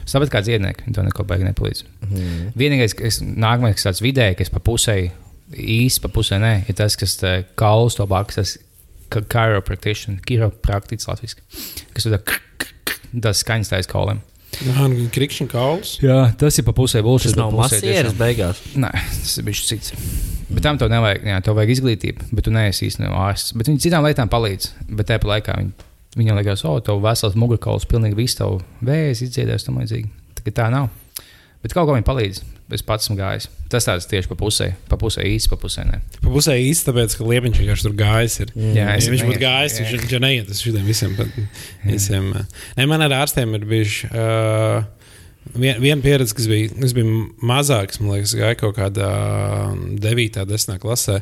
[0.09, 1.85] Sabat kā dziednieki, viņi to neko baigi nepalīdz.
[2.09, 2.53] Mhm.
[2.59, 4.99] Vienīgais, kas nākamais, kas tāds vidēji, kas pa pusē
[5.53, 7.19] īsti pa pusē nē, ir tas, kas
[7.59, 8.57] kauls to baks,
[9.13, 11.45] tas chiropractic, chiropractic latviski,
[11.95, 12.21] kas tā,
[13.23, 14.23] tas skaņas taisa kauliem.
[14.63, 15.95] Nu, krikšņa kauls.
[16.05, 17.25] Jā, tas ir pa pusē būs.
[17.25, 18.61] Tas nav masieris beigās.
[18.79, 19.95] Nē, tas ir bijis cits.
[20.53, 23.55] Bet tam tev nevajag, jā, tev vajag izglītību, bet tu neesi īstenībā ārsts.
[23.57, 24.69] Bet viņi citām lietām palīdz.
[24.93, 25.89] Bet tajā laikā viņi,
[26.21, 30.13] viņam liekas, o, tev vesels mugurkauls, pilnīgi viss tev vējas izdziedās, tam līdzīgi.
[30.37, 30.91] Tā, tā nav.
[31.63, 32.41] Bet kaut kā viņi palīdz.
[32.73, 33.47] Es pats esmu gājis.
[33.71, 35.85] Tas tāds tieši pa pusē, pa pusē īsti, pa pusē.
[35.87, 36.01] Ne.
[36.23, 38.39] Pa pusē īsti, tāpēc, ka liepiņš vienkārši tur gājis.
[38.45, 38.55] Ir.
[38.57, 39.91] Jā, Ja es viņš būtu gājis, Jā.
[39.93, 41.15] viņš jau neiet uz šiem visiem.
[41.19, 41.37] bet
[41.85, 42.43] visiem ā.
[42.79, 44.11] Nē, man ar ārstiem ir bijuši.
[44.11, 44.83] Uh,
[45.59, 49.09] Vien, viena pieredze, kas bija, es biju mazāks, man liekas, gāja kaut kādā
[50.01, 51.17] 9, 10 klasē.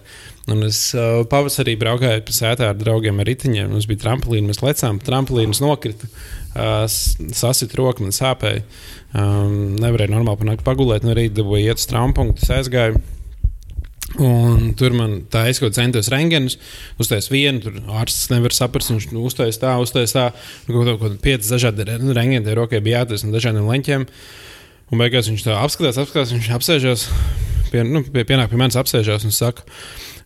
[0.53, 3.73] Un es uh, pavasarī braukāju pa sētā ar draugiem ar riteņiem.
[3.73, 8.65] Mums bija tramplīna, mēs lecām, tramplīnas nokrita, uh, sasita roka, man sāpēja.
[9.11, 13.01] Um, nevarēju normāli panākt pagulēt, no rīta dabūju iet uz trampunktu, aizgāju.
[14.19, 16.57] Un tur man tā es kaut kā centos rengenus,
[17.01, 20.47] uztaisīju vienu, tur ārsts nevar saprast, viņš nu, uztaisīja tā, uztaisīja tā.
[20.67, 24.07] Nu, kaut kādā piecas dažādi rengeni, tie rokai bija jātaisa no dažādiem leņķiem.
[24.91, 27.07] Un beigās viņš tā apskatās, apskatās, viņš apsēžās,
[27.71, 29.63] pie, nu, pie, pienāk pie manis apsēžās un saka,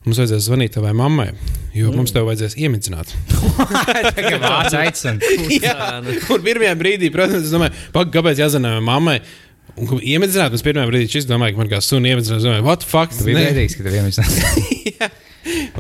[0.05, 1.31] mums vajadzēs zvanīt tavai mammai,
[1.77, 1.97] jo mm.
[1.99, 3.15] mums tev vajadzēs iemidzināt.
[4.17, 5.33] Tagad vārds aicina.
[5.55, 9.19] Jā, un pirmajā brīdī, protams, es domāju, pak, kāpēc jāzvanā mammai?
[9.75, 12.91] Un, kad iemidzināt, es pirmā brīdī domāju, ka man kā sunu iemidzināt, domāju, what the
[12.91, 13.15] fuck?
[13.17, 13.47] Tu biji Nē.
[13.49, 13.97] bēdīgs, ka tev
[15.01, 15.09] Jā.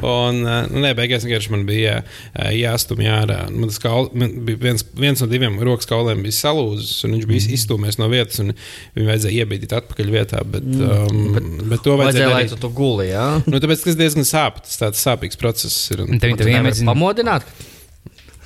[0.05, 3.38] Un, uh, nu, nē, beigās vienkārši man bija uh, jāstumj ārā.
[3.53, 7.53] Man kaul, man bija viens, viens no diviem rokas kauliem bija salūzis, un viņš bija
[7.57, 8.53] izstūmies no vietas, un
[8.96, 10.42] viņu vajadzēja iebīdīt atpakaļ vietā.
[10.55, 12.57] Bet, um, bet, bet to Vajadzēja, darīt.
[12.61, 13.29] tu guli, jā?
[13.48, 16.05] Nu, tāpēc tas diezgan sāp, tas tāds sāpīgs process ir.
[16.05, 16.92] Un, Un tev Tu tev nevari iemedzina.
[16.92, 17.48] Pamodināt?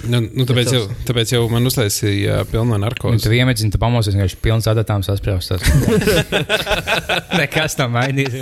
[0.06, 3.24] Nu, nu, tāpēc, jau, tāpēc jau man uztaisīja uh, pilno Un narkozi.
[3.24, 5.64] tu iemedzini, tu pamosies, ka viņš ir pilns adatām sasprāstos.
[7.40, 8.36] Nekas tam mainīs.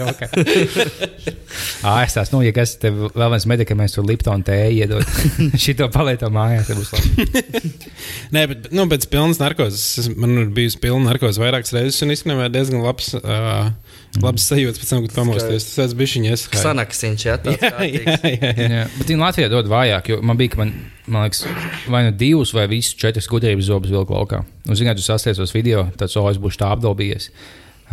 [1.87, 5.17] Ā, es tās, nu, ja kas tev vēl viens medikaments, tur Lipton tēju iedod.
[5.65, 7.73] Šito palieto mājās, tad būs labi.
[8.37, 12.13] Nē, bet nu, pēc pilnas narkozes es- man ir bijusi pilna narkoze vairākas reizes, un
[12.15, 13.71] īstenībā diezgan labs, uh,
[14.23, 15.69] labs sajūta pēc tam, kad pamosties.
[15.75, 17.67] Tas bija šis Sanaksiņš, jā, tāds.
[17.67, 20.73] Jā, bet viņi Latvijā dod vājāk, jo man bija, ka man,
[21.07, 21.45] man liekas,
[21.93, 24.43] vai nu divas vai visas četras gudrības zobus vilku laukā.
[24.67, 27.31] Un, zināt, tu sasniedzos video, tad so es būšu tā apdalbījies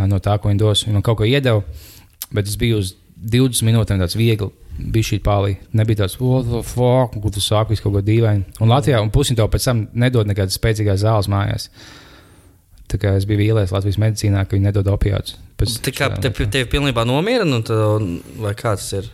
[0.10, 0.84] no tā, ko viņi dos.
[0.88, 1.64] Viņi man kaut ko iedeva,
[2.34, 4.50] bet es biju uz 20 minūtēm tāds viegli.
[4.74, 5.58] Bija šī pāri.
[5.78, 8.58] Nebija tāds, what the fuck, kur tu sāki kaut ko dīvainu.
[8.64, 11.70] Un Latvijā, un pusi to pēc tam nedod nekādas spēcīgās zāles mājās.
[13.18, 15.38] Es biju vīlies Latvijas medicīnā, ka viņi nedod opiātus.
[15.58, 18.08] Tā kā tev, tev pilnībā nomierina, tad,
[18.42, 18.54] vai?
[18.60, 19.10] Kāds ir?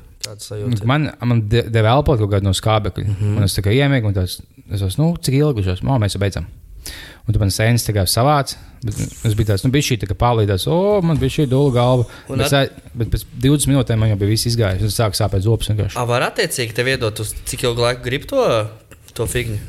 [0.85, 3.05] Man, man de- deva elpot kaut kādu no skābekļa.
[3.07, 3.37] Mm -hmm.
[3.37, 6.15] Un es tā kā iemiegu, un tas, es esmu, nu, cik ilgi šos mākslinieks mēs
[6.15, 6.45] jau beidzam.
[7.27, 8.55] Un tu man sēnes tā kā savāc.
[8.83, 11.73] Bet es biju tāds, nu, bija šī tā kā pārlīdās, o, man bija šī dūla
[11.73, 12.05] galva.
[12.29, 12.71] Un Bet, at...
[12.93, 14.83] bet pēc 20 minūtēm man jau bija viss izgājis.
[14.83, 15.69] Es sāku sāpēt zobus.
[15.95, 18.67] A, var attiecīgi tev iedot, uz cik ilgu laiku grib to,
[19.13, 19.59] to figņu,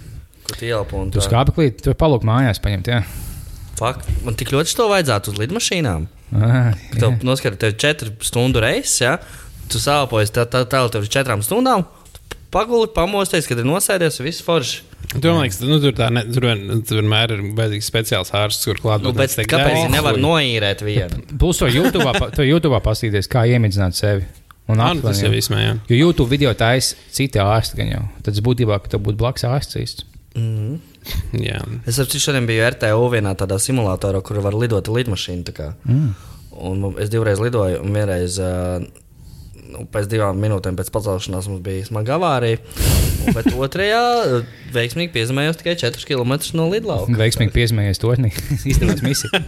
[0.46, 1.11] ko tu ielpo.
[1.12, 3.03] Tu skābeklī, tu palūk mājās paņemt, jā.
[3.80, 6.08] Fakt, man tik ļoti to vajadzētu uz lidmašīnām.
[6.36, 9.16] Ah, Tev noskatīt, tev ir četru stundu reizes, ja
[9.70, 11.86] tu sāpojies, tad tā, tā, tev ir četrām stundām.
[11.86, 14.82] tu Paguli, pamosties, kad ir nosēdies, viss forši.
[15.10, 16.44] Tur, man liekas, nu, tur, tā ne, tur,
[16.86, 19.02] tur vienmēr ir vajadzīgs speciāls ārsts, kur klāt.
[19.06, 21.22] Nu, bet kāpēc viņi nevar noīrēt vienu?
[21.40, 24.26] Plus to YouTube, to YouTube pastīties, kā iemidzināt sevi.
[24.70, 25.34] Un Man tas aptuveni jau jau.
[25.34, 25.80] vismaz.
[25.90, 28.02] Jo YouTube video taisa citi ārsti gan jau.
[28.22, 30.06] Tad tas būtībā, ka tev būtu blakus ārsts īsts.
[30.38, 30.78] Mm.
[31.48, 31.60] jā.
[31.90, 35.46] Es ar citu šodien biju RTO vienā tādā simulatorā, kur var lidot ar lidmašīnu.
[35.48, 35.68] tā kā.
[35.88, 36.10] Mm.
[36.70, 38.82] Un es divreiz lidoju, un vienreiz uh,
[39.70, 42.61] nu, pēc divām minūtēm pēc pacelšanās mums bija smaga avārija.
[43.37, 47.16] Bet otrajā uh, veiksmīgi piezemējos tikai 4 km no lidlauka.
[47.20, 48.14] Veiksmīgi piezemējies to
[48.72, 49.42] izdevās misiju.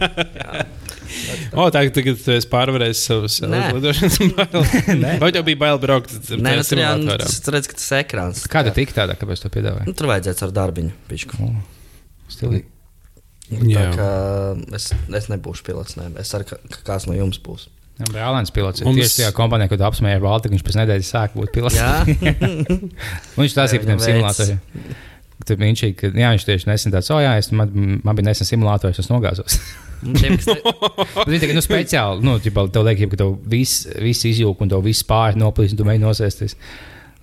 [1.53, 4.75] O, tā tagad tu esi pārvarējis savus lidošanas bailes.
[5.23, 7.29] Vai tev bija bail braukt ar Nē, tajā nu, tur jau simulatorā?
[7.29, 8.43] tas redz, ka tas ir ekrāns.
[8.49, 9.85] Kāda tika tādā, kāpēc to piedāvāja?
[9.89, 10.95] Nu, tur vajadzēs ar darbiņu.
[11.11, 11.51] Pičku.
[12.33, 12.69] Stilīgi.
[13.53, 14.09] Tā kā
[14.73, 15.97] es, es nebūšu pilots.
[15.99, 16.09] Ne.
[16.21, 17.67] Es ceru, ka kāds no jums būs.
[18.01, 21.51] Brālēns pilots ir Mums- tieši tajā kompānijā, kad apsmēja Valtu, viņš pēc nedēļas sāk būt
[21.53, 21.77] pilots.
[21.77, 22.01] Jā,
[23.37, 24.61] viņš tas ir par tiem simulatoriem.
[25.43, 27.69] Tur viņš ir, ka, jā, viņš tieši nesen tāds, oh, jā, es, man,
[28.05, 29.59] man bija nesen simulators, es nogāzos.
[30.03, 30.39] viņi
[31.43, 35.05] tagad, nu, speciāli, nu, ģipā, tev liekas, ka tev viss, viss izjūg un tev viss
[35.07, 36.57] pāri noplīs, un tu mēģini nosēsties.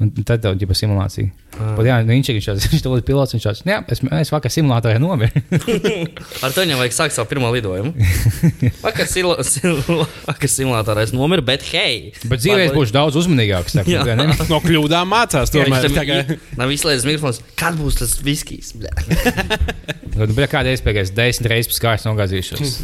[0.01, 1.33] Un tad tev ir simulācija.
[1.59, 1.73] Ah.
[1.75, 4.53] Bet, jā, nu, viņš ir tāds, viņš ir pilots, viņš tāds, jā, es, es vakar
[4.55, 5.43] simulatorā nomiru.
[6.45, 7.93] ar to viņam vajag sākt savu pirmo lidojumu.
[8.85, 12.13] Vakar, silo, silo, vakar simulatorā es nomiru, bet hei!
[12.31, 13.77] Bet dzīvē es būšu daudz uzmanīgāks.
[13.77, 14.05] tā Jā.
[14.19, 14.29] ne?
[14.51, 15.53] No kļūdām mācās.
[15.53, 17.43] Tomēr, tam nav izslēdzis mikrofons.
[17.61, 18.73] Kad būs tas viskijs?
[18.81, 19.91] Bļa.
[20.17, 22.79] Nu, bet kādā iespējā es desmit reizes pēc kārtas nogāzīšos.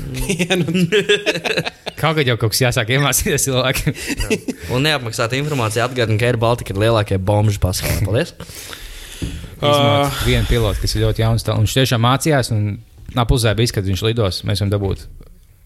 [0.61, 0.87] nu,
[1.97, 3.97] Kaut kā jau kaut kas jāsāk iemācīties cilvēkiem.
[4.77, 8.03] Un neapmaksāta informācija atgādina, ka Air Baltica ir lielākie bomži pasaulē.
[8.05, 8.35] Paldies!
[9.57, 11.45] Izmantot vienu pilotu, kas ir ļoti jauns.
[11.47, 12.51] tā- Un viņš tiešām mācījās.
[12.53, 12.79] Un
[13.15, 14.43] apuzē bija, kad viņš lidos.
[14.45, 15.07] Mēs varam dabūt.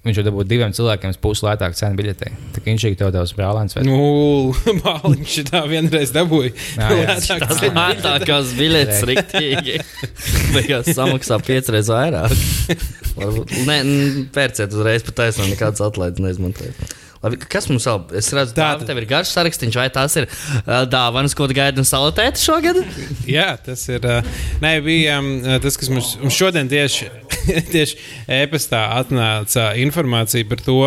[0.00, 2.31] Viņš jau dabūja diviem cilvēkiem pusi lētāku cenu biļetei.
[2.55, 3.74] Tā kā viņš ir tev daudz brālēns.
[3.76, 6.55] vai- nu, Bāliņš tā vienreiz dabūja.
[6.79, 7.16] Jā, jā.
[7.18, 7.74] Lētāk Tas ceļu.
[7.76, 9.76] lētākās biļetes riktīgi.
[10.55, 12.33] Beigās samaksā piecreiz vairāk.
[13.20, 16.96] Varbūt, nē, n- pērciet uzreiz pat taisnām, nekādas atlaides neizmantojiet.
[17.20, 17.98] Labi, kas mums vēl?
[18.16, 18.87] Es redzu, ka Tātad.
[18.88, 21.44] tev ir garš sarakstīns, vai tas ir uh, dāvanas, ko
[21.76, 22.80] no salatēta šogad?
[23.28, 24.00] Jā, tas ir.
[24.09, 24.22] ā,
[24.62, 25.28] Nē, bija um,
[25.61, 27.11] tas, kas mums mums šodien tieši,
[27.74, 28.00] tieši
[28.40, 30.78] e-pastā atnāca informācija par to,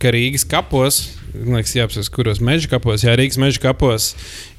[0.00, 1.02] ka Rīgas kapos,
[1.36, 4.14] liekas, jāapsaka, kuros meža kapos, jā, Rīgas meža kapos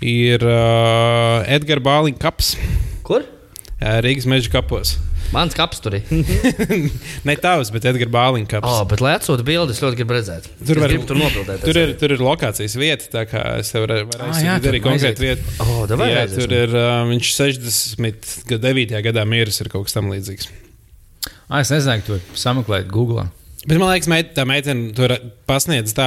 [0.06, 2.54] ir uh, Edgars Bāliņš kaps.
[3.02, 3.26] Kur?
[3.82, 4.94] Jā, Rīgas meža kapos.
[5.34, 6.04] Mans kaps tur ir.
[7.28, 8.70] ne tavs, bet Edgars Bāliņš kaps.
[8.70, 10.46] oh, bet, lai atsūtu bildi, es ļoti gribu redzēt.
[10.68, 11.64] Tur var- gribu tur nobildēt.
[11.66, 14.64] Tur ir, tur ir lokācijas vieta, tā kā es tev varu varu Ah, jā, aizsūtīt
[14.64, 15.56] tur arī konkrētu vietu.
[15.66, 16.46] Oh, davai jā, aiziesim.
[16.46, 19.02] tur ir uh, viņš 69.
[19.10, 20.48] gadā miris ir kaut kas tam līdzīgs.
[21.50, 23.28] Ah, es nezinu, ka tu sameklēji Google.
[23.66, 25.08] Bet man liekas, meit, tā meitene to
[25.50, 26.06] pasniedz tā,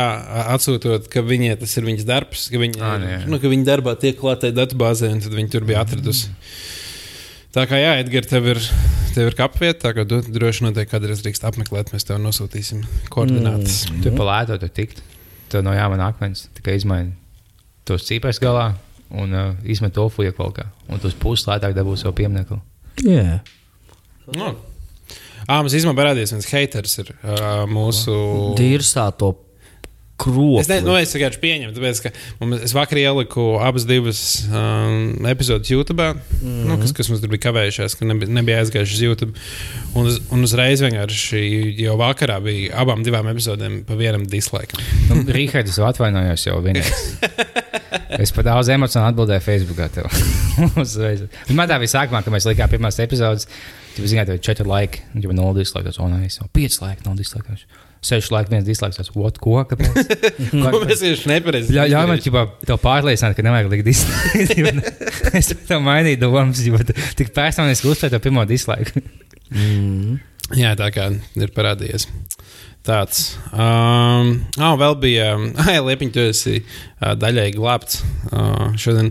[0.54, 2.92] atsūtot, ka viņai tas ir viņas darbs, ka viņa, Ā,
[3.26, 3.40] nu jā.
[3.42, 6.30] ka viņa darbā tiek klātai datubāzē, un tad viņa tur bija atradusi.
[7.54, 8.58] Tā kā jā, Edgars, tev ir,
[9.14, 12.82] tev ir kapvieta, tā kā du, droši noteikti kādreiz drīkst apmeklēt, mēs tev nosūtīsim
[13.12, 13.86] koordinātas.
[13.88, 14.02] Mm.
[14.04, 15.00] Tu pa lēto tur tikt.
[15.48, 17.14] Tur no jāmana akmens tikai izmaini
[17.88, 18.74] tos cīpēs galā
[19.16, 20.66] un uh, izmet to fuja kaut kā.
[20.92, 22.60] Un tu uz pusi lētāk dabūsi savu pieminiektu.
[23.06, 23.38] Jā.
[24.36, 24.52] Nu.
[25.48, 28.12] Ā, mums īstenībā parādījās viens haters ir uh, mūsu.
[28.58, 29.32] Dīrsā to
[30.18, 30.58] kropu.
[30.62, 35.26] Es, ne, nu, es vienkārši pieņemu, tāpēc, ka mums, es vakar ieliku abas divas um,
[35.30, 36.38] epizodes YouTube, mm.
[36.42, 36.66] -hmm.
[36.70, 39.32] nu, kas, kas mums tur bija kavējušās, ka nebija, nebija aizgājušas uz YouTube.
[39.94, 41.42] Un, uz, un uzreiz vienkārši
[41.84, 44.76] jau vakarā bija abām divām epizodēm pa vienam dislike.
[45.08, 46.92] Nu, Rīgards, es jau atvainojos jau vienreiz.
[48.18, 49.88] Es pat daudz emocionāli atbildēju Facebookā.
[49.92, 50.08] tev.
[50.82, 51.26] Uzreiz.
[51.48, 53.48] Un Man tā bija sākumā, kad mēs likām pirmās epizodes.
[53.96, 55.88] Bija zināt, četri laiki, un jau nulle dislike.
[55.90, 57.58] Tas onais, pieci laiki, nav dislike.
[58.04, 58.94] Seši laiki, viens dislike.
[58.94, 59.56] Tas, what, ko?
[59.66, 60.12] Kāpēc?
[60.72, 64.82] Ko mēs tieši nepareizi Ļauj ļauj man ķipā, tev pārliecināt, ka nevajag likt dislike.
[65.38, 66.78] es tam mainīju domas, jo
[67.18, 69.02] tik personiski uztvēri to pirmo dislike.
[69.50, 70.20] Mm.
[70.56, 72.06] Jā, tā kā ir parādījies.
[72.86, 73.34] Tāds.
[73.52, 75.32] Um, oh, vēl bija.
[75.60, 78.00] Ah, jā, Liepiņ, tu esi uh, daļai glābts.
[78.30, 79.10] Uh, šodien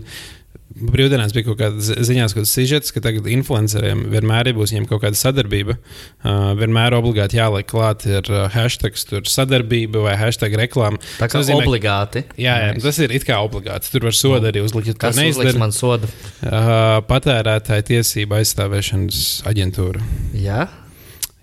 [0.78, 5.02] brīvdienās bija kaut kāda zi- ziņās, kaut kāds sižets, ka tagad influenceriem vienmēr būs kaut
[5.02, 5.76] kāda sadarbība.
[6.22, 11.00] Uh, vienmēr obligāti jāliek klāt ir uh, hashtag tur sadarbība vai hashtag reklāma.
[11.18, 12.24] Tā kā Tas nozīmē, obligāti.
[12.40, 13.90] Jā, jā, tas ir it kā obligāti.
[13.92, 14.94] Tur var sodu arī uzlikt.
[15.18, 15.58] uzliks neizdari.
[15.58, 16.10] man sodu?
[16.42, 20.02] Uh, patērētāja tiesība aizstāvēšanas aģentūra.
[20.38, 20.68] Jā.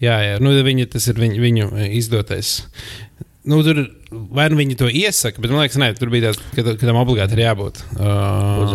[0.04, 0.39] Jā, jā.
[0.43, 2.65] Nu, viņi, tas ir viņu, viņu izdotais.
[3.45, 3.84] Nu, tur
[4.36, 6.99] vai nu viņi to iesaka, bet man liekas, ne, tur bija tāds, ka, ka tam
[7.01, 7.82] obligāti ir jābūt.
[7.95, 8.71] Uh,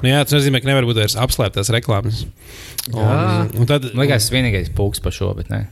[0.00, 2.24] nu, jā, tas nozīmē, ka nevar būt vairs apslēptās reklāmas.
[2.90, 5.66] Un, un tad, Man liekas, tas vienīgais pūks par šo, bet ne.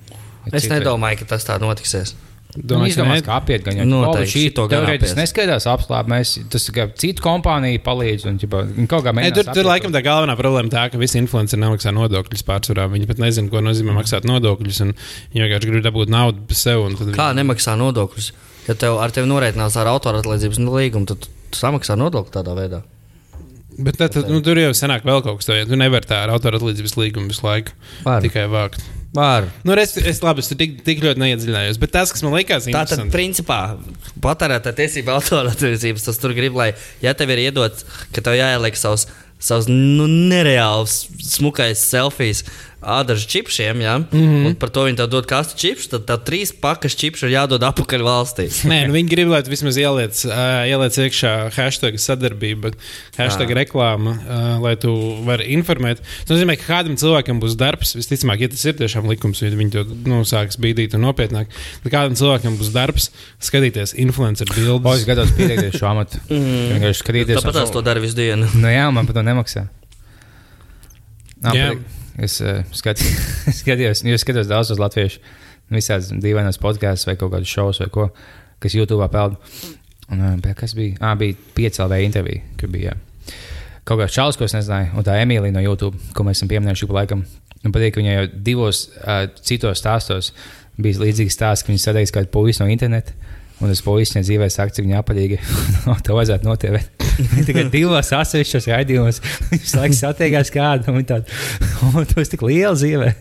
[0.49, 2.15] Ir Es citi- nedomāju, ka tas tā notiksies.
[2.59, 5.19] Domāju, domāju, ka apiet gan jau Noteikti, šī šito gan teorētiski apies.
[5.21, 6.09] neskaidrs apslāp.
[6.09, 9.35] Mēs, tas kā citu kompāniju palīdz un ķipa, un kaut kā Ne, mēģinās.
[9.37, 12.89] tur, tur apiet laikam tā galvenā problēma tā, ka visi influenceri nemaksā nodokļus pārsvarā.
[12.91, 14.81] Viņi pat nezina, ko nozīmē maksāt nodokļus.
[14.81, 14.95] un
[15.35, 16.41] Viņi vienkārši grib dabūt naudu
[16.89, 18.33] un tad Kā viņi- nemaksā nodokļus?
[18.69, 22.83] Ja tev ar tevi norēķinās ar autoratlīdzības līgumu, tad tu samaksā nodokli tādā veidā.
[23.79, 25.69] Bet tad, tad, nu, tur jau senāk vēl kaut kas tāds.
[25.71, 28.25] Tu nevari tā ar autoratlīdzības līgumu visu laiku Var.
[28.25, 28.83] tikai vākt.
[29.15, 29.47] Var.
[29.65, 31.79] Nu, es, es labi, es tik, tik ļoti neiedziļinājos.
[31.81, 33.15] Bet tas, kas man likās, Tā tad, interesanti.
[33.15, 33.61] principā,
[34.25, 36.73] patērētāja tiesība autoratlīdzības, tas tur grib, lai,
[37.05, 39.07] ja tev ir iedots, ka tev jāieliek savs.
[39.39, 42.41] Savs nu, nereāls, smukais selfijas
[42.79, 43.99] ādažu čipsiem, ja?
[43.99, 44.07] mm.
[44.13, 44.47] -hmm.
[44.47, 48.03] un par to viņi dod kastu čipsus, tad tev trīs pakas čipsu ir jādod atpakaļ
[48.07, 48.47] valstī.
[48.71, 52.73] Nē, nu viņi grib, lai tu vismaz ieliec, uh, ieliec iekšā hashtag sadarbība,
[53.19, 53.57] hashtag Jā.
[53.63, 54.95] reklāma, uh, lai tu
[55.27, 55.99] vari informēt.
[56.23, 59.71] Tas nozīmē, ka kādam cilvēkam būs darbs, visticamāk, ja tas ir tiešām likums, ja viņi
[59.75, 61.51] to nu, sāks bīdīt un nopietnāk,
[61.83, 63.11] tad kādam cilvēkam būs darbs
[63.43, 65.05] skatīties influencer O, es bildes.
[65.07, 66.19] gados pieredzēju šo amatu.
[66.31, 66.79] Mm.
[66.79, 68.49] Tāpat tās to dara visu dienu.
[68.55, 69.69] Nu, jā, man par to nemaksā.
[71.43, 71.71] Nā, Jā.
[71.71, 71.99] patīk.
[72.25, 73.03] Es uh, skat,
[73.61, 75.23] skatījos, nu, es skatos daudz uz latviešu,
[75.73, 78.09] visādas dīvainas podkāstus vai kaut kādus šovus vai ko,
[78.63, 79.37] kas YouTube peld.
[80.09, 80.97] Un, uh, kas bija?
[81.05, 83.35] Ah, bija piecēlēja intervija, kur bija jā.
[83.89, 86.89] kaut kāds čalis, ko es nezināju, un tā Emīlija no YouTube, ko mēs esam pieminējuši
[86.89, 87.27] pa laikam.
[87.65, 90.33] Man patīk, ka viņai jau divos uh, citos stāstos
[90.79, 93.15] bija līdzīgs stāsts, ka viņa sadeigs kādu puisi no interneta.
[93.59, 95.39] Un tas puisis viņai dzīvē saka, cik viņa apaļīga.
[95.89, 96.47] no, to vajadzētu.
[97.19, 99.19] Viņa tikai divos atsevišķos raidījumos.
[99.51, 101.23] Viņš laikam satiekās kādu, un tā,
[101.83, 103.15] oh, tu esi tik liela dzīvē.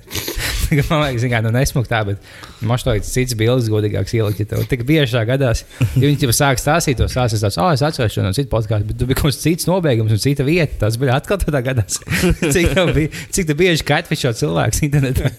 [0.89, 2.25] Man liekas, ka nu nesmukt tā, bet
[2.67, 4.43] man šķiet, cits bildes godīgāks ielikt.
[4.43, 7.71] Ja tev tik bieži tā gadās, ja viņi jau sāk stāstīt to stāstu, tāds, oh,
[7.71, 10.45] es atceros šo no citu podkāstu, bet tu biji kaut kas cits nobeigums un cita
[10.47, 10.75] vieta.
[10.83, 12.01] Tas bija atkal tādā gadās.
[12.43, 15.31] cik tev bija, cik tev bieži catfish cilvēks internetā.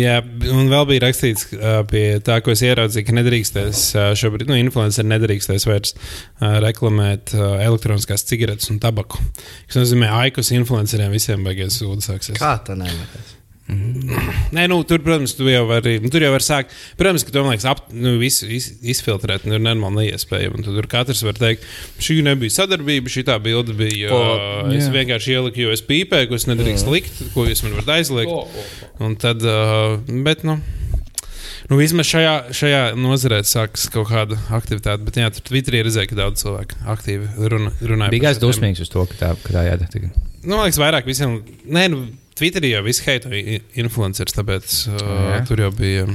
[0.00, 0.18] Jā,
[0.54, 1.48] un vēl bija rakstīts
[1.90, 3.84] pie tā, ko es ieraudzīju, ka nedrīkstēs
[4.20, 5.94] šobrīd, nu, influenceri nedrīkstēs vairs
[6.40, 9.20] reklamēt elektroniskās cigaretes un tabaku.
[9.68, 12.40] Tas nozīmē, ka aikus influenceriem visiem beigās sūdi sāksies.
[12.40, 12.78] Kā tā
[13.68, 14.40] nevar?
[14.54, 16.74] Nē, nu, tur, protams, tu jau vari, nu, tur jau var sākt.
[17.00, 20.64] Protams, ka to man liekas, ap, nu, visu iz, izfiltrēt, nu, ir normāli neiespējami.
[20.66, 21.64] Tur katrs var teikt,
[22.04, 24.12] šī nebija sadarbība, šī tā bilde bija.
[24.12, 24.92] O, Uh, es jā.
[24.94, 28.64] vienkārši ieliku, jo es pīpēju, ko es nedrīkst likt, ko jūs man varat aizliegt.
[29.04, 30.58] Un tad, uh, bet, nu.
[31.70, 35.00] Nu, vismaz šajā, šajā nozarē sākas kaut kāda aktivitāte.
[35.06, 38.12] Bet, jā, tur Twitterī redzēja, ka daudz cilvēku aktīvi runa, runāja.
[38.12, 40.10] Bija gājis dusmīgs uz to, ka tā, ka tā jādara.
[40.44, 41.38] Nu, man liekas, vairāk visiem.
[41.64, 42.02] Nē, nu,
[42.34, 45.02] Twitterī jau viss heitoja influenceris, tāpēc uh,
[45.34, 45.42] Jā.
[45.48, 46.06] tur jau bija.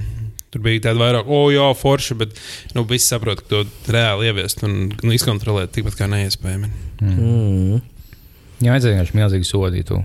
[0.50, 2.32] Tur bija tāda vairāk, oh, jā, forši, bet
[2.74, 6.70] nu, visi saprot, ka to reāli ieviest un nu, izkontrolēt tikpat kā neiespējami.
[7.06, 7.76] Mm.
[8.58, 9.92] Jā, vajadzēja vienkārši milzīgi sodīt.
[9.92, 10.00] Tu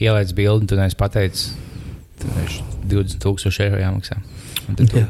[0.00, 1.50] ieliec bildi, tu neesi pateicis,
[2.22, 2.56] tad viņš
[2.88, 4.16] 20,000 eiro jāmaksā.
[4.64, 5.04] Un Tad, tu,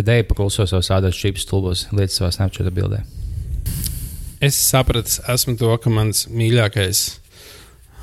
[0.00, 3.04] tad ej paklausos savus ādas čips stulbos, lietas savā snapchat bildē.
[4.42, 7.25] Es sapratu, esmu to, ka mans mīļākais uh,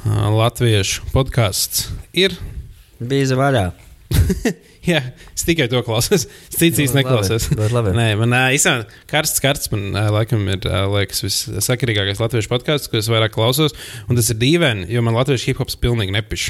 [0.05, 2.35] latviešu podkāsts ir.
[3.09, 3.65] Bija vaļā.
[4.83, 4.99] Jā,
[5.31, 6.25] es tikai to klausos.
[6.51, 7.47] Cits īsti neklausos.
[7.55, 7.93] Labi.
[7.95, 13.35] Nē, man īstenībā karsts, karsts man laikam ir liekas, vissakarīgākais latviešu podkāsts, ko es vairāk
[13.35, 13.75] klausos.
[14.09, 16.49] Un tas ir dīvaini, jo man latviešu hip hops pilnīgi nepiš.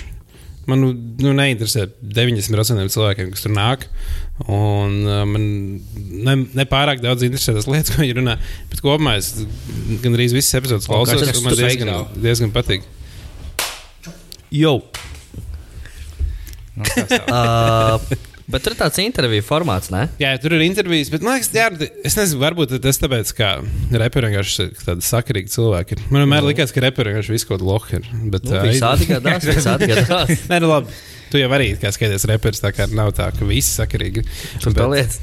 [0.65, 0.89] Man nu,
[1.19, 3.85] nu, neinteresē 90% cilvēkiem, kas tur nāk.
[4.47, 5.47] Un uh, man
[6.23, 8.37] ne, ne pārāk daudz interesē tas lietas, ko viņi runā.
[8.71, 9.33] Bet kopumā es
[10.01, 11.19] gandrīz visas epizodes klausos.
[11.19, 12.87] tas Man diezgan, diezgan patīk.
[14.53, 14.77] Jau.
[16.73, 16.85] Nu.
[16.85, 17.97] Uh,
[18.53, 20.05] bet tur ir tāds interviju formāts, ne?
[20.21, 21.67] Jā, tur ir intervijas, bet man liekas, jā,
[22.05, 23.49] es nezinu, varbūt tas tāpēc, ka
[24.03, 25.99] reperi vienkārši ir tādi sakarīgi cilvēki.
[26.09, 28.07] Man vienmēr likās, ka reperi vienkārši visu kaut ko lohi ir.
[28.33, 30.45] Bet, Nu, ā, visādi gadās, visādi gadās.
[30.51, 31.01] Nē, nu labi.
[31.33, 34.21] Tu jau arī kā skaties reperis, tā kā nav tā, ka visi sakarīgi.
[34.61, 35.15] Tur tur paliec.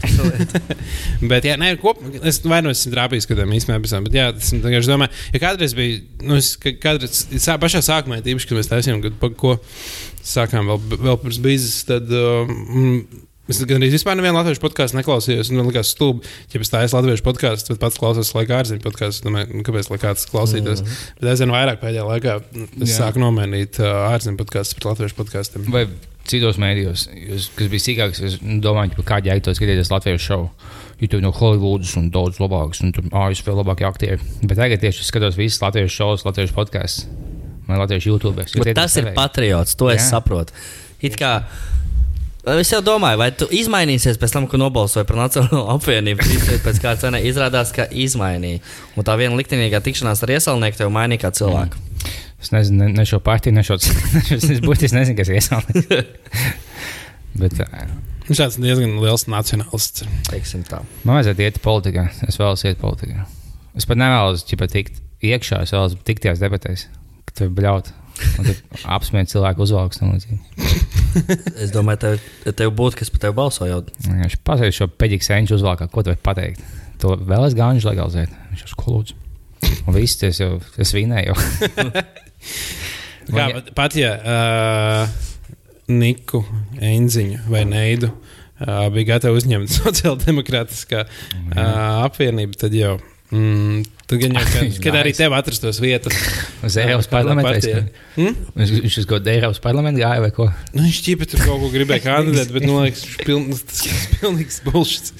[1.30, 4.50] Bet, jā, nē, kop, es vai nu esmu trāpījis kādiem īstenībā epizodēm, bet, jā, tas
[4.50, 8.70] ir vienkārši domāju, ja kādreiz bija, nu, es kādreiz, sā, pašā sākumā, tīpaši, kad mēs
[8.72, 9.54] taisījām, kad, pa, ko
[10.26, 12.10] sākām vēl, vēl pirms biznes, tad.
[12.10, 15.50] Mm, Es gan arī vispār nevienu latviešu podkāstu neklausījos.
[15.54, 19.26] Man liekas, stulbi, ja es tādu latviešu podkāstu, tad pats klausos laikā ārzemju podkāstu.
[19.26, 20.84] Domāju, nu, kāpēc lai kāds klausītos.
[20.84, 21.18] Mm -hmm.
[21.20, 22.36] Bet es zinu, vairāk pēdējā laikā
[22.82, 22.96] es Jā.
[23.00, 25.66] sāku nomainīt uh, ārzemju podkāstus pret latviešu podkāstiem.
[25.70, 25.86] Vai
[26.30, 30.50] citos mēdījos, jūs, kas bija sīkāks, es domāju, ka kādā to skatīties Latvijas šovu.
[31.00, 34.20] Tur no Hollywoodas un daudz labāks, un tur ASV labākie aktieri.
[34.42, 37.06] Bet tagad tieši es skatos visas Latvijas šovus, Latvijas podkāstus.
[37.66, 38.36] Man ir Latvijas YouTube.
[38.36, 40.18] Bet tas ir patriots, to es Jā.
[40.18, 40.52] saprotu.
[41.00, 41.44] It kā,
[42.40, 46.24] Es jau domāju, vai tu izmainīsies pēc tam, kad nobalsoji par Nacionālo apvienību.
[46.64, 48.62] Pēc kā cena izrādās, ka izmainīja.
[48.96, 51.82] Un tā viena liktenīgā tikšanās ar iesaulnieku tev mainīja kā cilvēku.
[52.40, 54.00] Es nezinu, ne, ne šo partiju, ne šo citu.
[54.38, 54.48] Es
[54.96, 55.90] nezinu, kas ir iesaistīts.
[57.40, 57.84] Bet ā,
[58.30, 60.04] Viņš tāds diezgan liels nacionālists.
[61.02, 62.04] Man vajadzētu iet politikā.
[62.30, 63.24] Es vēlos iet politikā.
[63.74, 66.86] Es pat nevēlos tikt iekšā, es vēlos tikt tajās debatēs,
[67.26, 67.90] kad tur bļaut.
[68.96, 70.00] Apsmiet cilvēku uzvalks.
[71.60, 73.90] Es domāju, tev, tev būtu, kas par tevi balsojot.
[74.06, 76.62] Viņš pateica šo peļķu senču uzvalkā, ko tu vari pateikt.
[77.02, 78.32] To vēl es gāņu legalizēt.
[78.52, 79.16] Viņš jau skolūdz.
[79.86, 81.36] Un viss tas jau, es vinēju.
[83.30, 85.18] Kā, pat, pat ja uh,
[85.92, 86.40] Niku
[86.82, 91.60] Enziņu vai Neidu uh, bija gatava uzņemt sociāldemokrātiskā uh,
[92.08, 92.96] apvienība, tad jau
[93.30, 96.16] Mm, tad gan jau, kad, arī tev atrastos vietas.
[96.66, 97.48] Uz Eiropas parlamentu.
[97.48, 97.82] partijā.
[98.16, 98.38] Hmm?
[98.58, 100.48] Viņš viņš uz kaut kādu Eiropas parlamentu gāja vai ko?
[100.74, 104.00] Nu, viņš ķipa tur kaut ko gribēja kandidēt, bet, nu, liekas, viņš piln, tas ir
[104.16, 105.12] pilnīgs bullshit.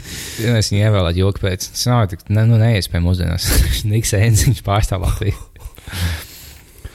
[0.42, 1.70] Ja es viņu ievēlētu joku pēc.
[1.74, 3.52] Tas nav tik, nu, neiespējami mūsdienās.
[3.88, 5.38] Niks Enziņš pārstāv Latviju.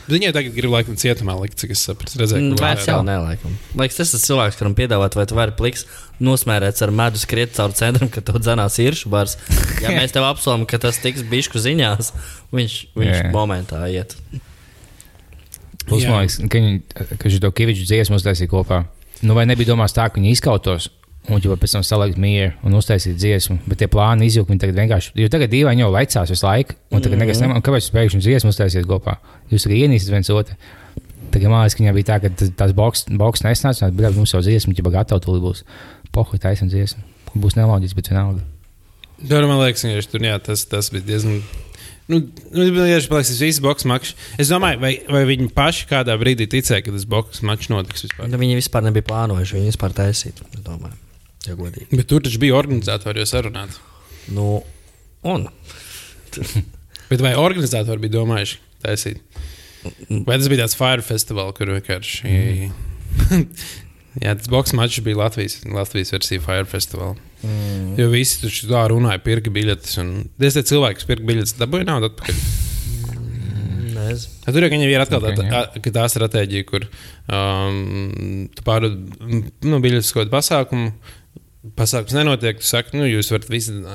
[0.05, 2.19] Viņai tagad grib laikam cietumā likt, cik es sapratu.
[2.21, 3.53] Redzēju, Mm, ka Vērts jau nelaikam.
[3.79, 5.85] Liekas, tas ir cilvēks, kuram piedāvāt, vai tu vari pliks
[6.21, 9.37] nosmērēts ar medu skriet caur centram, ka tev dzenās iršu bars.
[9.81, 12.11] Ja mēs tev apsolam, ka tas tiks bišku ziņās,
[12.53, 13.31] viņš, viņš Jā.
[13.33, 14.13] momentā iet.
[15.85, 16.37] Plus, man liekas,
[16.93, 18.83] ka ka to kiviču dziesmu uztaisīja kopā.
[19.25, 20.89] Nu, vai nebija domāts tā, ka viņi izkautos
[21.29, 24.79] un jau pēc tam salikt mieru un uztaisīt dziesmu, bet tie plāni izjūta viņi tagad
[24.81, 25.11] vienkārši.
[25.15, 27.51] Jo tagad dīvaini jau laicās visu laiku, un tagad nekas Mhm.
[27.51, 29.17] nemā, kāpēc jūs pēkšņi dziesmu uztaisīt kopā.
[29.51, 30.55] Jūs arī ienīstat viens otru.
[31.31, 34.31] Tagad man liekas, ka viņai bija tā, ka tas- tās boks, boks nesnāca, bet mums
[34.31, 35.63] jau dziesma, ja gatava tūlīt būs.
[36.13, 37.01] Pohuj, taisam dziesmu.
[37.35, 38.41] Būs neloģiski, bet vienalga.
[39.27, 41.41] Tur man liekas, ka tur jā, tas, tas bija diezgan.
[42.07, 42.19] Nu,
[42.53, 44.13] nu, vienkārši paliks tas viss boks mačs.
[44.37, 48.29] Es domāju, vai, vai viņi paši kādā brīdī ticēja, ka tas boks mačs notiks vispār.
[48.29, 50.43] Nu, viņi vispār nebija plānojuši, viņi vispār taisīt.
[50.53, 50.93] es domāju,
[51.49, 51.89] Ja godīgi.
[51.93, 53.77] Bet tur taču bija organizatori jau sarunāti.
[54.33, 54.59] Nu,
[55.27, 55.47] un
[57.09, 59.21] Bet vai organizatori bija domājuši taisīt?
[60.25, 62.71] Vai tas bija tāds fire festival, kur vienkārši.
[64.23, 67.17] Jā, tas boks mačs bija Latvijas, Latvijas versija Fire Festival.
[67.43, 69.97] mm, Jo visi tur tā runāja, pirka biļetes.
[70.01, 72.39] Un tie cilvēki, kas pirka biļetes, dabūja naudu atpakaļ.
[74.05, 74.31] nezinu.
[74.45, 76.87] Tur jau ir atkal tā, tā, tā stratēģija, kur
[77.27, 78.97] um, tu pārdod
[79.67, 80.93] nu, biļetes kaut kādu pasākumu.
[81.73, 83.87] Pasākums nenotiek, tu saki, nu, jūs varat visi uh,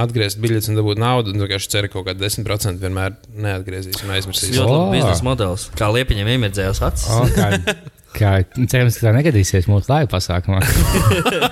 [0.00, 1.34] atgriezt biļetes un dabūt naudu.
[1.34, 4.54] Un vienkārši ceri, ka kaut kādā 10% vienmēr neatgriezīs un Tas aizmirsīs.
[4.56, 4.78] ļoti O.
[4.78, 5.66] labs biznesa modelis.
[5.76, 7.04] Kā liepiņam iemirdzējās acis.
[7.12, 7.50] O, kā,
[8.20, 8.30] kā,
[8.72, 10.62] cerams, ka tā negadīsies mūsu laiva pasākumā.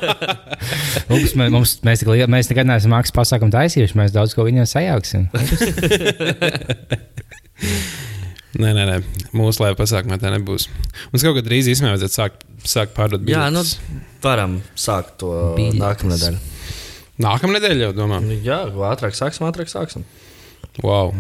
[1.12, 3.98] mums, mē- mums, mēs, liel- mēs nekad neesam mākslinieks pasākumu taisījuši.
[4.00, 5.28] Mēs daudz ko viņiem sajauksim.
[8.56, 8.94] Nē, nē, nē.
[9.36, 10.70] mūsu laiva pasākumā tā nebūs.
[11.12, 13.36] Mums kaut kad drīz īstenībā vajadzētu sākt, sākt pārdot biļetes.
[13.36, 15.82] Jā, nu, varam sākt to Biļetes.
[15.82, 16.40] nākamā nedēļa.
[17.26, 18.22] Nākamā nedēļa jau domā.
[18.24, 20.06] Nu, jā, ātrāk sāksim, ātrāk sāksim.
[20.80, 21.12] Wow.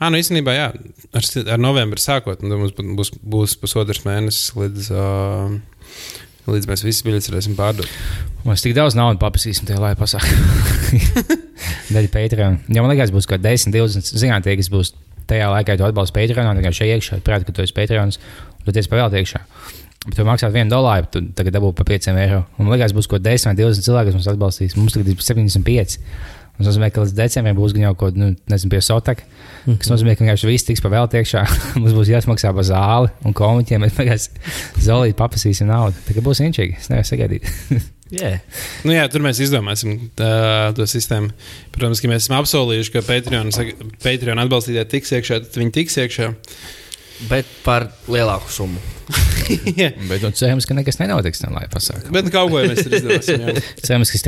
[0.00, 0.68] Ah, nu īstenībā, jā,
[1.14, 5.54] ar, ar novembri sākot, tad mums būs, būs, būs pusotrs mēnesis līdz, uh,
[6.50, 7.90] līdz mēs visi biļetes varēsim pārdot.
[8.48, 11.26] Mēs tik daudz naudas paprasīsim tajā laiva pasākumā.
[11.94, 12.62] Daļai Patreon.
[12.72, 14.96] Ja man liekas, būs kaut 10, 20 zinātnē, kas būs
[15.30, 18.20] tajā laikā, tu atbalsti Patreon, tad šeit iekšā prātā, ka tu esi Patreons,
[18.62, 19.42] un tu esi pavēlēt iekšā.
[20.06, 22.44] Bet tu maksā 1 dolāru, tu tagad dabū par 5 eiro.
[22.56, 24.76] Un man liekas, būs kaut 10 vai 20 cilvēki, kas mums atbalstīs.
[24.78, 25.96] Mums tagad ir 75.
[26.56, 29.26] Tas nozīmē, ka līdz decembrim būs gan jau kaut nu, nezinu, pie Sotaka.
[29.66, 31.42] Tas nozīmē, ka vienkārši viss tiks pavēlēt iekšā.
[31.82, 33.82] mums būs jāsmaksā par zāli un komiķiem.
[33.82, 35.98] Mēs vienkārši zolīti paprasīsim naudu.
[36.06, 36.78] Tā kā būs inčīgi.
[36.78, 37.52] Es nevaru sagaidīt.
[38.14, 38.38] Yeah.
[38.86, 40.28] Nu, jā, tur mēs izdomāsim tā,
[40.78, 41.32] to sistēmu.
[41.74, 43.50] Protams, ka mēs esam apsolījuši, ka Patreon,
[44.04, 46.28] Patreon atbalstītāji tiks iekšā, tad viņi tiks iekšā.
[47.30, 48.78] Bet par lielāku summu.
[49.80, 49.88] Jā.
[50.06, 52.12] Bet nu, cerams, ka nekas nenotiks tam laiva pasākumā.
[52.14, 53.46] Bet kaut ko jau mēs izdarīsim.
[53.86, 54.20] Cerams, ka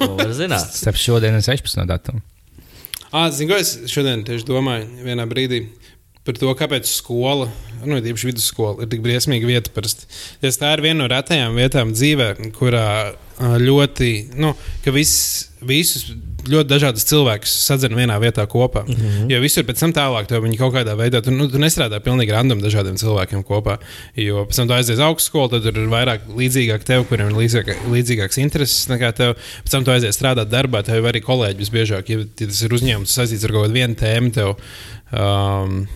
[0.00, 0.74] To var zināt.
[0.74, 1.84] starp šodien un 16.
[1.88, 2.20] datumu.
[3.14, 5.60] Ah, zinu, ko es šodien tieši domāju vienā brīdī.
[6.24, 7.50] Par to, kāpēc skola,
[7.84, 9.72] nu, īpaši vidusskola, ir tik briesmīga vieta.
[9.74, 10.08] Parasti.
[10.44, 12.86] Es tā ir viena no retajām vietām dzīvē, kurā
[13.40, 14.54] ļoti, nu,
[14.84, 16.14] ka viss, visus
[16.48, 18.84] ļoti dažādus cilvēkus sadzina vienā vietā kopā.
[18.84, 19.30] Mm -hmm.
[19.32, 22.32] Jo visur pēc tam tālāk, tev viņi kaut kādā veidā, tu, nu, tu nestrādā pilnīgi
[22.32, 23.78] random dažādiem cilvēkiem kopā.
[24.16, 27.88] Jo pēc tam tu aizies augstskolu, tad tur ir vairāk līdzīgāk tev, kuriem ir līdzīgāk,
[27.90, 29.34] līdzīgāks intereses nekā tev.
[29.64, 32.72] Pēc tam tu aizies strādāt darbā, tev ir arī kolēģi visbiežāk, ja, ja tas ir
[32.72, 34.32] uzņēmums saistīts ar kaut kādu vienu tēmu.
[34.32, 34.56] Tev,
[35.12, 35.86] um,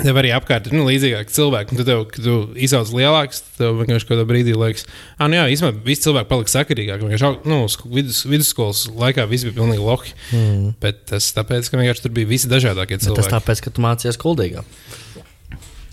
[0.00, 1.74] Tev arī apkārt ir nu, līdzīgāki cilvēki.
[1.74, 4.86] un Tad, tev, kad tu izaugs lielāks, tev vienkārši kādā brīdī liekas,
[5.18, 7.06] ah, nu jā, īstenībā visi cilvēki palika sakarīgāki.
[7.06, 7.60] Vienkārši nu,
[7.96, 10.14] vidus, vidusskolas laikā viss bija pilnīgi lohi.
[10.32, 10.66] Mm.
[10.80, 13.34] Bet tas tāpēc, ka vienkārši tur bija visi dažādākie Bet tas cilvēki.
[13.36, 14.64] tāpēc, ka tu mācījies kuldīgā.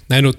[0.07, 0.31] Nē, nu,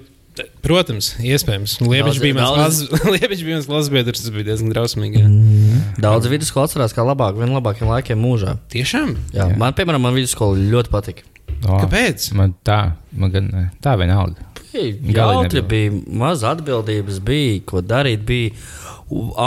[0.65, 1.77] protams, iespējams.
[1.83, 5.21] Liepiņš Daudz- bija mans daudz- klases- Liepiņš bija mans klases biedrs, tas bija diezgan drausmīgi.
[5.21, 5.27] jā.
[5.29, 5.81] Mm.
[6.01, 8.55] Daudz vidusskola atcerās, kā labāk, viena labākajiem laikiem mūžā.
[8.73, 9.13] Tiešām?
[9.35, 9.57] Jā, Jā.
[9.61, 11.27] man, piemēram, man vidusskola ļoti patika.
[11.65, 12.29] O, Kāpēc?
[12.37, 12.79] Man tā,
[13.11, 13.65] man gan ne.
[13.83, 14.45] tā vienalga.
[14.69, 18.21] Bija Galīgi bija, maz atbildības bija, ko darīt.
[18.27, 18.53] Bija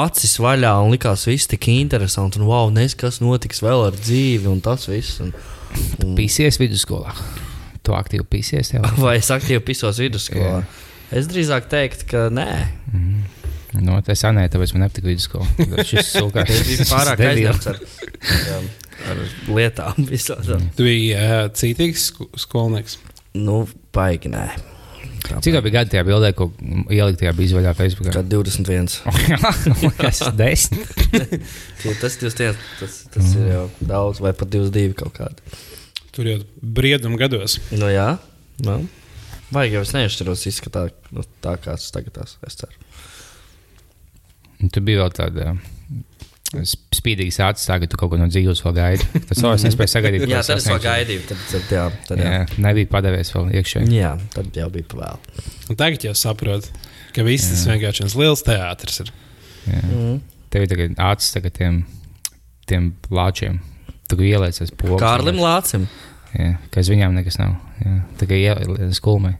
[0.02, 2.40] acis vaļā un likās, viss tik interesanti.
[2.40, 5.20] Un, wow, nezinu, kas notiks vēl ar dzīvi un tas viss.
[5.22, 5.32] Un,
[6.02, 7.14] un, Pīsies vidusskolā.
[7.82, 8.82] Tu aktīvi pīsies jau.
[9.04, 10.62] vai es aktīvi pisos vidusskolā?
[11.12, 12.50] Es drīzāk teiktu, ka nē.
[13.80, 15.46] No, tā sanē, tāpēc man nepatīk vidusskola.
[15.56, 17.78] Tas bija pārāk aizņemts ar,
[19.10, 20.04] ar lietām.
[20.12, 20.68] Visādām.
[20.76, 22.98] Tu biji uh, cītīgs sko- skolnieks.
[23.38, 23.62] Nu,
[23.96, 24.46] baigi nē.
[25.22, 26.48] Cik tev bija gadi tajā bildē, ko
[26.90, 28.08] ielikt tajā bija izvaļā Facebook?
[28.12, 28.88] Kad 21.
[30.00, 30.90] Tas ir desmit.
[31.12, 35.54] Tie- Tas, tas, tas, tas, tas ir jau daudz, vai pat 22 kaut kādi.
[36.12, 37.56] Tur jau brieduma gados.
[37.70, 38.08] Nu, jā,
[38.66, 38.80] nu.
[39.54, 42.76] Vajag jau es neizšķiros izskatā nu, tā, kā tas tagad tas, es ceru.
[44.62, 45.54] Un Tur bija vēl tāda
[46.52, 49.06] spīdīga acis, ka tu kaut ko no dzīves vēl gaidi.
[49.28, 50.26] Tas jau es nespēju sagaidīt.
[50.28, 51.24] Jā, es vēl gaidīju.
[51.30, 52.34] Tad, tad, jā, tad, jā.
[52.36, 53.84] Jā, nebija padevies vēl iekšā.
[53.92, 55.22] jā, tad jau bija pavēl.
[55.72, 56.72] Un tagad jau saprotu,
[57.16, 59.12] ka viss tas vienkārši viens liels teātris ir.
[59.70, 60.20] Mm.
[60.52, 61.82] Tev ir tagad acis tagad tiem,
[62.68, 63.62] tiem lāčiem.
[64.10, 64.98] Tu ieliec uz pogu.
[65.00, 65.86] Kārlim Lācim.
[66.36, 67.56] Jā, ka aiz viņām nekas nav.
[67.80, 69.38] Jā, kā ieliec skulmai.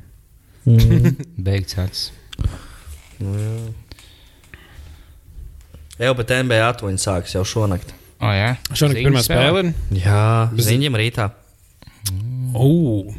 [0.65, 1.19] Mm.
[1.45, 2.09] Beigts acis.
[3.21, 3.57] Jā.
[6.03, 7.93] Jau bet NBA 8 sāksies jau šonakt.
[8.23, 8.57] O, jā.
[8.75, 9.71] Šonakt pirmā spēle ir.
[10.03, 11.29] Jā, Bez- ziņām rītā.
[12.53, 13.13] Ugh,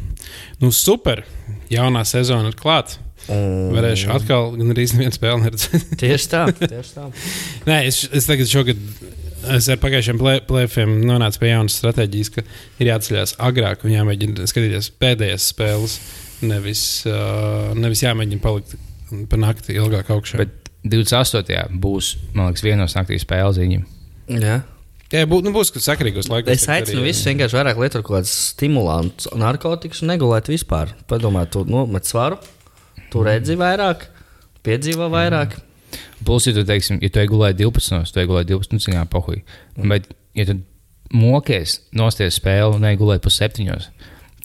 [0.62, 1.24] nu super!
[1.72, 3.00] Jaunā sezona ir klāta.
[3.32, 3.72] Un...
[3.72, 5.94] Varēšu atkal gan arī vienu spēli neredzēt.
[6.02, 7.06] Tieši tā, tieši tā.
[7.70, 8.82] Nē, es, es tagad šogad.
[9.54, 12.44] Es ar pagājušajiem plēfiem nonācu pie jaunas stratēģijas, ka
[12.80, 15.98] ir jāatceļās agrāk un jāmēģina skatīties pēdējās spēles.
[16.48, 18.76] Nevis, uh, nevis jāmēģina palikt
[19.32, 20.40] pa nakti ilgāk augšā.
[20.44, 21.80] Bet 28.
[21.80, 23.84] būs, man liekas, viena no naktīs spēles ziņām.
[24.34, 24.58] Jā.
[25.12, 26.52] jā, būt, nu, būs sakrīgos laikos.
[26.54, 30.92] Es aicinu visus vienkārši vairāk lietot kaut kādus stimulantus, narkotikas un negulēt vispār.
[31.10, 32.40] Padomā, tu nomet svaru,
[33.14, 34.10] tu redzi vairāk,
[34.68, 35.56] piedzīvo vairāk.
[36.24, 39.44] Plus, ja tu teiksim, ja tu gulēji 12, tu gulēji 12, jā, pohuj.
[39.80, 40.60] Bet, ja tu
[41.14, 43.80] mokies, nosties spēli un negulēji pus 7,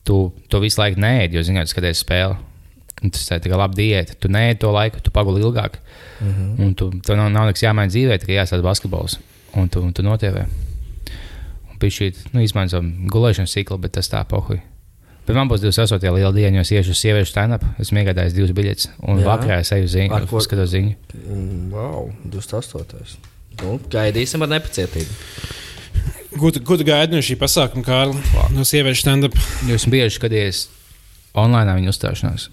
[0.06, 0.20] tu
[0.50, 2.38] to visu laiku nēdi, jo, zināt, skaties spēli.
[3.02, 4.16] Un Tas ir laba diēta.
[4.18, 5.78] Tu nē, to laiku, tu paguli ilgāk.
[6.20, 6.64] Mm -hmm.
[6.64, 9.18] Un tu, tev nav, nav nekas jāmaina dzīvē, tikai jāsaka basketbols.
[9.54, 10.46] Un tu, un tu notievē.
[11.70, 14.60] Un pie šī nu, savu gulēšanas ciklu, bet tas tā pohuj.
[15.26, 16.14] Bet man būs 28.
[16.14, 17.64] liela diena, jo es iešu uz sieviešu stand-up.
[17.78, 18.88] Esmu iegādājis divas biļetes.
[19.04, 19.24] Un Jā.
[19.28, 20.38] Vakarā es eju uz Ar ko?
[20.38, 20.94] ziņu, skatos ziņu.
[21.28, 23.18] Mm, Wow, 28.
[23.62, 25.10] Nu, gaidīsim ar nepacietību.
[26.38, 28.16] Tu gaidi no šī pasākuma, Kārli?
[28.54, 29.36] No sieviešu stand-up.
[29.68, 30.68] Jūs bieži skaties
[31.34, 32.48] online viņa uzstāšanās.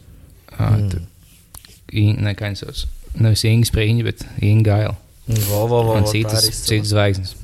[0.60, 2.22] Mm.
[2.26, 2.86] Nekainsauc.
[3.22, 4.96] Nevis Inga Spriņģa, bet Inga Gaila.
[5.48, 7.36] Vo, vo, vo, Un citas, citas zvaigznes.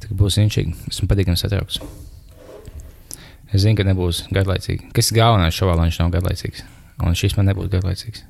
[0.00, 0.72] Tā kā būs inčīgi.
[0.92, 1.80] Esmu patīkami satraukts.
[3.52, 4.90] Es zinu, ka nebūs garlaicīgi.
[4.96, 6.64] Kas ir galvenais šovā, lai viņš nav garlaicīgs?
[7.04, 8.24] Un šis man nebūs garlaicīgs.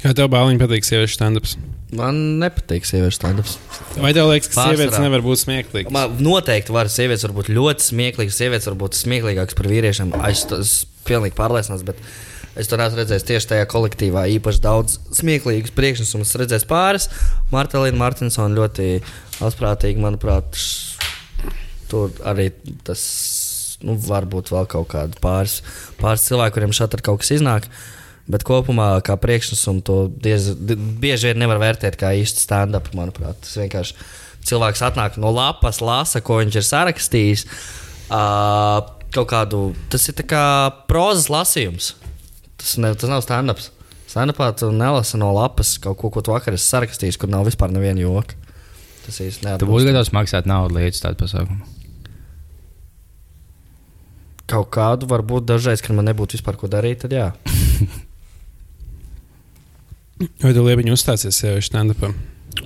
[0.00, 1.58] Kā tev bāliņi patīk sieviešu stand-ups?
[1.96, 3.58] Man nepatīk sieviešu stand-ups.
[4.00, 4.76] Vai tev liekas, ka Pārsvarā.
[4.78, 5.92] sievietes nevar būt smieklīgas?
[5.92, 10.14] Man noteikti var sievietes var būt ļoti smieklīgas, sievietes var būt smieklīgākas par vīriešiem.
[10.30, 12.00] Es to esmu pilnīgi pārliecināts, bet
[12.60, 14.26] es to neesmu redzējis tieši tajā kolektīvā.
[14.36, 17.08] Īpaši daudz smieklīgas priekšnesumus redzējis pāris.
[17.52, 19.00] Marta Līna Martinsona ļoti
[19.46, 20.58] asprātīgi, manuprāt,
[21.90, 22.50] tur arī
[22.86, 23.02] tas
[23.86, 25.60] nu, varbūt vēl kaut kādi pāris,
[26.00, 27.68] pāris cilvēki, kuriem šeit ir kaut kas iznāk.
[28.30, 32.92] Bet kopumā, kā priekšnesumu, to diez, di- bieži vien nevar vērtēt kā īstu stand-up.
[32.94, 33.96] Manuprāt, tas vienkārši
[34.46, 37.46] cilvēks atnāk no lapas, lasa, ko viņš ir sarakstījis.
[38.10, 38.84] Uh,
[39.14, 40.44] kaut kādu, tas ir kā
[40.90, 41.94] prozas lasījums.
[42.60, 43.70] Tas, ne, tas nav stand-ups.
[44.10, 47.70] Stand-upā tu nelasi no lapas kaut ko, ko tu vakar esi sarakstījis, kur nav vispār
[47.72, 48.36] neviena joka.
[49.06, 49.86] Tas īsti Tu būsi neatbilst.
[49.90, 51.62] gatavs maksāt naudu līdz tādu pasākumu.
[54.50, 57.28] Kaut kādu varbūt dažreiz, kad man nebūtu vispār ko darīt, tad jā.
[60.42, 62.10] Vai tu liepiņi uzstāsies sieviešu stand-upā?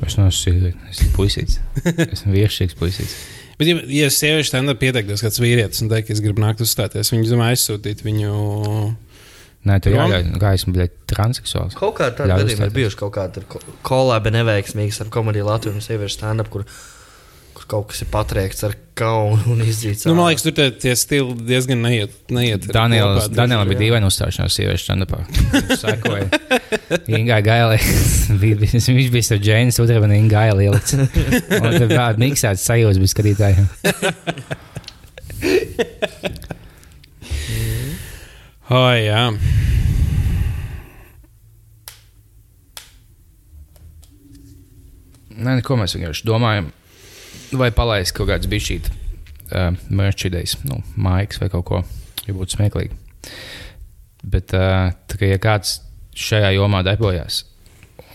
[0.03, 1.59] Es neesmu sīvīgs, es esmu puisīts.
[2.17, 3.13] Esmu virsīgs puisīts.
[3.61, 7.13] Bet, ja, ja sieviešu stand-up pieteiktos kāds vīrietis un teikt, ka es gribu nākt uzstāties,
[7.15, 8.33] viņš domā aizsūtīt viņu.
[9.65, 10.11] Nē, tu Prom?
[10.13, 11.73] jāgaida, kā esmu bļaļ, transseksuāls.
[11.79, 13.41] Kaut kā tāda Ļauj gadījuma ir bijuši kaut kāda
[13.89, 16.63] kolāba neveiksmīga ar komēdiju Latvijas un sieviešu stand-up, kur,
[17.57, 20.05] kur kaut kas ir patriekts ar kaunu un izdzīts.
[20.07, 22.13] Nu, man liekas, tur tie, tie stili diezgan neiet.
[22.31, 23.35] neiet Daniels, kopā.
[23.41, 25.19] Danielam bija dīvaina uzstāšanās sieviešu stand-upā.
[25.81, 26.29] Sekoja.
[27.09, 27.81] Bija-
[28.43, 30.93] bija- Viņš bija ar Džēnu Sudrabu un Ingai Gailai ielikts.
[31.01, 31.09] Un
[31.81, 33.65] tad vēl miksēts sajūta bija skatītājiem.
[38.73, 39.27] Oh, jā.
[45.35, 46.71] Nē, ko mēs vienkārši domājam,
[47.61, 51.83] vai palaist kaut kāds bišķīt uh, merchandise, nu, maiks vai kaut ko,
[52.25, 52.97] ja būtu smieklīgi.
[54.25, 55.83] Bet, uh, tā kā ja kāds
[56.17, 57.43] šajā jomā darbojās,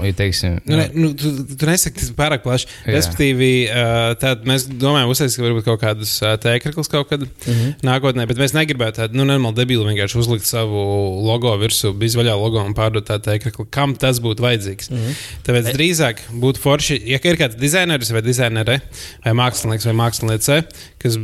[0.06, 2.68] ja teiksim, Nu, ne, nu, tu, tu nesaki, tas ir pārāk plaši.
[2.86, 2.96] Jā.
[2.98, 7.74] Respektīvi, uh, tad mēs domājam, uztaisīt varbūt kaut kādus uh, tēkļus kaut kad mm -hmm.
[7.86, 10.80] nākotnē, bet mēs negribētu tādu nu, normālu debilu vienkārši uzlikt savu
[11.26, 13.68] logo virsū, bizvaļā logo un pārdot tādu tēkļu.
[13.74, 14.92] Kam tas būtu vajadzīgs?
[14.92, 15.24] Mm -hmm.
[15.48, 18.82] Tāpēc drīzāk būtu forši, ja ir kāds dizainers vai dizainere
[19.26, 20.62] vai mākslinieks vai māksliniece,
[21.00, 21.18] kas,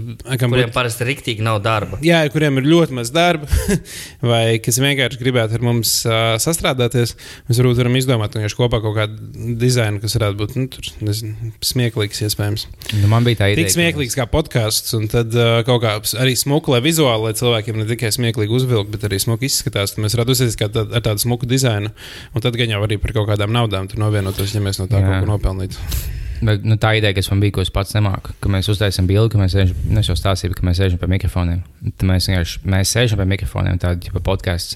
[0.55, 1.99] Kuriem būtu parasti riktīgi nav darba.
[2.05, 3.47] Jā, kuriem ir ļoti maz darba,
[4.31, 7.15] vai kas vienkārši gribētu ar mums uh, sastrādāties,
[7.49, 11.53] mēs varbūt varam izdomāt vienkārši kopā kaut kādu dizainu, kas varētu būt nu, tur, nezinu,
[11.65, 12.67] smieklīgs, iespējams.
[12.99, 13.63] nu, man bija tā ideja.
[13.63, 17.79] Tik smieklīgs kā podkāsts, un tad uh, kaut kā arī smuku, lai vizuāli, lai cilvēkiem
[17.79, 19.95] ne tikai smieklīgi uzvilkt, bet arī smuki izskatās.
[19.95, 21.93] Tad mēs kā tād, ar tādu smuku dizainu,
[22.33, 25.07] un tad gan jau arī par kaut kādām naudām novienotos, ja mēs no tā Jā.
[25.07, 26.13] kaut ko nopelnītu.
[26.43, 29.31] Bet, nu, tā ideja, kas man bija, ko es pats nemāku, ka mēs uztaisām bildi,
[29.33, 31.61] ka mēs sēžam, nu, es jau stāstīju, ka mēs sēžam pie mikrofoniem.
[31.95, 34.75] Tad mēs vienkārši mēs sēžam pie mikrofoniem, tāda jau podkāsts.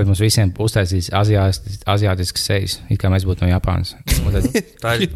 [0.00, 3.92] Bet mums visiem uztaisīs aziātisks sejas, it kā mēs būtu no Japānas.
[4.34, 4.46] Tad,
[4.80, 5.10] Tā ir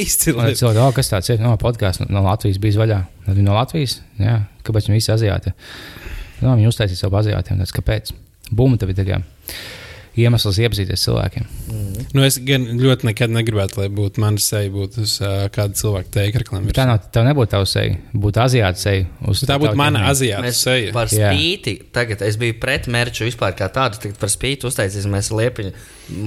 [0.00, 0.38] Izcili.
[0.40, 1.38] tad cilvēki, oh, kas tāds ir?
[1.44, 2.98] No podkāsts no, Latvijas bija vaļā.
[3.28, 4.00] Tad viņi no Latvijas?
[4.18, 5.52] Jā, kāpēc viņi visi aziāti?
[6.42, 7.62] No, viņi uztaisīja savu aziātiem.
[7.62, 8.10] Tāds, kāpēc?
[8.50, 9.22] Bumba tev ir kā
[10.18, 11.46] iemesls iepazīties cilvēkiem.
[12.12, 16.12] Nu, es gan ļoti nekad negribētu, lai būtu mana seja, būtu uz uh, kāda cilvēka
[16.18, 16.66] teikrākliem.
[16.68, 19.06] Bet tā nav, tev nebūtu tā seja, būtu aziāta seja.
[19.30, 20.90] uz Tā būtu mana aziāta Mēs seja.
[20.94, 21.32] par Jā.
[21.32, 25.72] spīti, tagad es biju pret mērķu vispār kā tādu, tagad par spīti uztaisīsim mēs liepiņu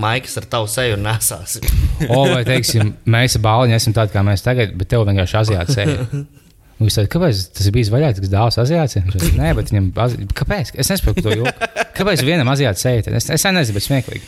[0.02, 1.68] maikas ar tavu seju un nesāsim.
[2.10, 5.78] O, vai teiksim, mēs ar bāliņu esam tādi kā mēs tagad, bet tev vienkārši aziāta
[5.78, 6.10] seja.
[6.76, 9.06] Un Viņš teica, kāpēc tas ir bijis vaļā, tas dāvāts aziātiem?
[9.40, 10.26] Nē, bet viņam azi...
[10.36, 10.74] kāpēc?
[10.76, 11.70] Es nesaprotu to joku.
[11.96, 13.14] Kāpēc vienam aziātam seja?
[13.16, 14.26] Es, es nezinu, bet smieklīgi.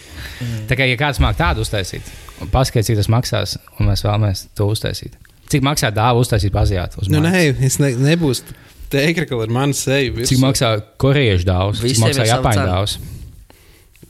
[0.69, 2.07] Tā kā ja kāds māk tādu uztaisīt,
[2.39, 5.19] un paskatīt, cik tas maksās, un mēs vēlamies to uztaisīt.
[5.51, 7.03] Cik maksā dāvā uztaisīt aziātu?
[7.11, 8.45] Nu, nē, es ne, nebūs
[8.91, 10.15] teikrākli ar manu seju.
[10.15, 10.31] virsū.
[10.31, 10.71] Cik maksā
[11.03, 11.83] korejiešu dāvāts?
[11.83, 12.97] Cik maksā japāņu dāvāts?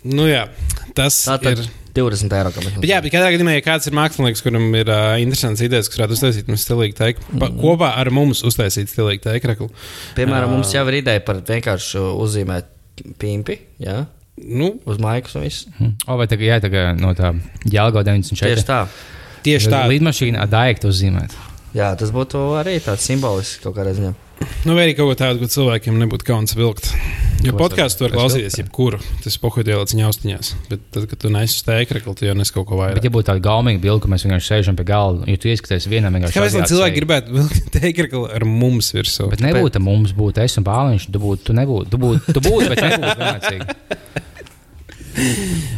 [0.08, 0.46] Nu, jā,
[0.98, 1.70] tas Tā tad ir.
[1.98, 2.52] 20 eiro.
[2.56, 6.02] Bet, jā, bet katrā gadījumā, ja kāds ir mākslinieks, kuram ir uh, interesants idejas, kas
[6.02, 9.72] varētu uztaisīt mums stilīgu teiku, pa, kopā ar mums uztaisīt stilīgu teiku.
[10.18, 12.70] Piemēram, mums jau ir ideja par vienkārši uzzīmēt
[13.22, 14.04] pimpi, jā,
[14.38, 15.66] Nu, uz maikas un viss.
[15.80, 15.96] Hm.
[16.06, 17.32] O, vai tā, jā, tā kā no tā
[17.74, 18.54] Jālgo 94.
[18.54, 18.82] Tieši tā.
[19.48, 19.80] tieši tā.
[19.90, 21.34] Lidmašīna ar daiktu uzzīmēt.
[21.74, 24.14] Jā, tas būtu arī tāds simbolisks kaut kādā ziņā.
[24.68, 26.90] Nu, vai arī kaut ko tādu, ko cilvēkiem nebūtu kauns vilkt.
[27.46, 28.98] Jo podkāstu var klausīties jebkuru.
[29.24, 30.50] Tas pohuļ ieliec ņaustiņās.
[30.72, 32.98] Bet tad, kad tu neesi uz teikrākli, tu jau nes kaut ko vairāk.
[32.98, 35.88] Bet, ja būtu tāda gaumīga bilde, ka mēs vienkārši sēžam pie galda, ja tu ieskaties
[35.92, 39.30] vienam, vienkārši Kāpēc gan cilvēki gribētu vilkt teikrākli ar mums virsū?
[39.34, 41.10] Bet nebūtu mums, būtu es un bāliņš.
[41.14, 43.70] Tu būtu, tu nebūtu, tu būtu, tu būtu bet nebūtu vienlaicīgi.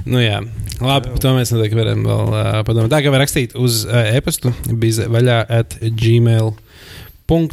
[0.03, 0.41] Nu, jā,
[0.83, 2.91] labi, par to mēs noteikti varam vēl uh, padomāt.
[2.91, 7.47] Tā kā var rakstīt uz uh, e-pastu, bija vaļā at gmail.com.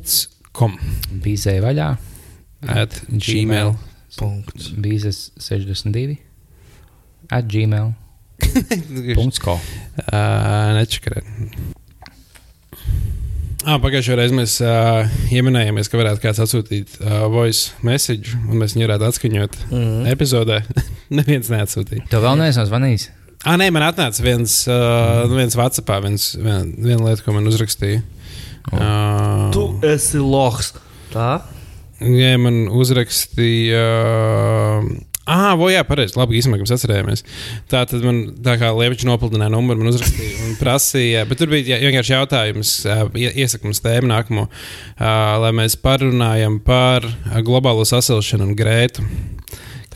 [1.23, 1.91] Bīzē vaļā.
[2.67, 3.75] At gmail.
[4.17, 4.71] Punkts.
[4.81, 6.17] Bīzes 62.
[7.31, 7.93] At gmail.
[9.19, 9.59] Punkts ko.
[10.07, 11.29] Uh, Nečakarēt.
[13.67, 18.77] Ah, Pagājušajā reizē mēs uh, ieminējāmies, ka varētu kāds atsūtīt uh, voice message, un mēs
[18.77, 19.73] viņu varētu atskaņot mm.
[19.73, 20.11] -hmm.
[20.13, 20.61] epizodē.
[21.19, 22.07] Neviens neatsūtīja.
[22.13, 23.09] Tev vēl neesmu zvanījis.
[23.43, 28.05] Ah, nē, man atnāca viens, uh, viens WhatsApp, viens, vien, viena lieta, ko man uzrakstīja.
[28.73, 30.73] Uh, Tu esi lohs.
[31.13, 31.43] Tā?
[32.03, 33.85] Jā, man uzrakstīja.
[35.27, 36.15] Ah, vo, jā, pareizi.
[36.15, 37.25] Labi, īstenībā mēs atcerējāmies.
[37.73, 41.25] Tā tad man tā kā Liepiņš nopludināja numuru, man uzrakstīja un prasīja.
[41.27, 44.45] Bet tur bija jā- vienkārši jautājums, ā, ie- iesaka mums tēmu nākamo,
[45.43, 47.09] lai mēs parunājam par
[47.43, 49.03] globālo sasilšanu un grētu.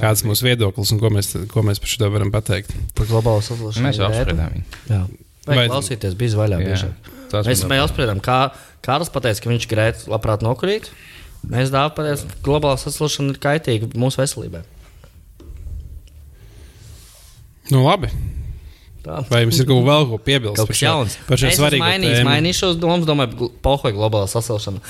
[0.00, 2.74] Kāds ir mūsu viedoklis un ko mēs, ko mēs par šo varam pateikt?
[2.96, 3.86] Par globālu sasilšanu.
[3.86, 5.08] Mēs jau apspriedām viņu.
[5.48, 6.18] Vai klausīties, bija.
[6.60, 6.74] Jā.
[6.74, 7.46] biežāk.
[7.46, 8.40] Mēs apspriedām, kā
[8.84, 10.90] Kārlis pateica, ka viņš grētu labprāt nokurīt.
[11.48, 14.64] Mēs dāvājam, pateikt, ka globālā sasilšana ir kaitīga mūsu veselībai.
[17.70, 18.10] Nu, labi.
[19.00, 19.22] Tā.
[19.30, 21.14] Vai jums ir kaut vēl ko piebilst Kaut kas jauns.
[21.24, 22.28] par šo Es mainījis, tēmu?
[22.28, 24.82] mainīju šos domas, domāju, pohoja globālā sasilšana.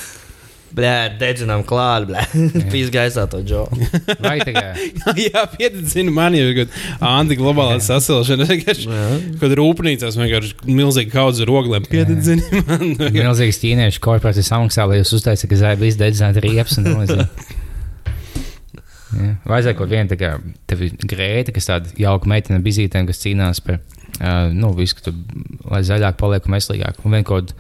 [0.77, 2.23] Blē, dedzinām klāt, blē.
[2.73, 3.89] Pīs gaisā to džoku.
[4.25, 4.79] Vai tagad?
[5.27, 6.63] Jā, piedzīvinu, man jau ir
[7.05, 8.47] anti-globālā sasilšana.
[8.47, 9.01] Es vienkārši,
[9.41, 12.87] kad rūpnīcās vienkārši milzīgi kaudz ar oglēm, piedzīvinu man.
[13.17, 17.27] Milzīgs ķīniešu korporācijas samaksā, lai jūs uztaisītu, ka zēba izdedzināta riepas un līdzīgi.
[19.11, 19.33] Jā.
[19.43, 19.91] Vajadzēja kaut
[20.71, 23.81] tev ir grēta, kas tāda jauka meitene bizītēm, kas cīnās par,
[24.21, 25.15] uh, nu, visu, ka tu,
[25.67, 27.03] lai zaļāk paliek un veselīgāk.
[27.03, 27.51] Un vien kaut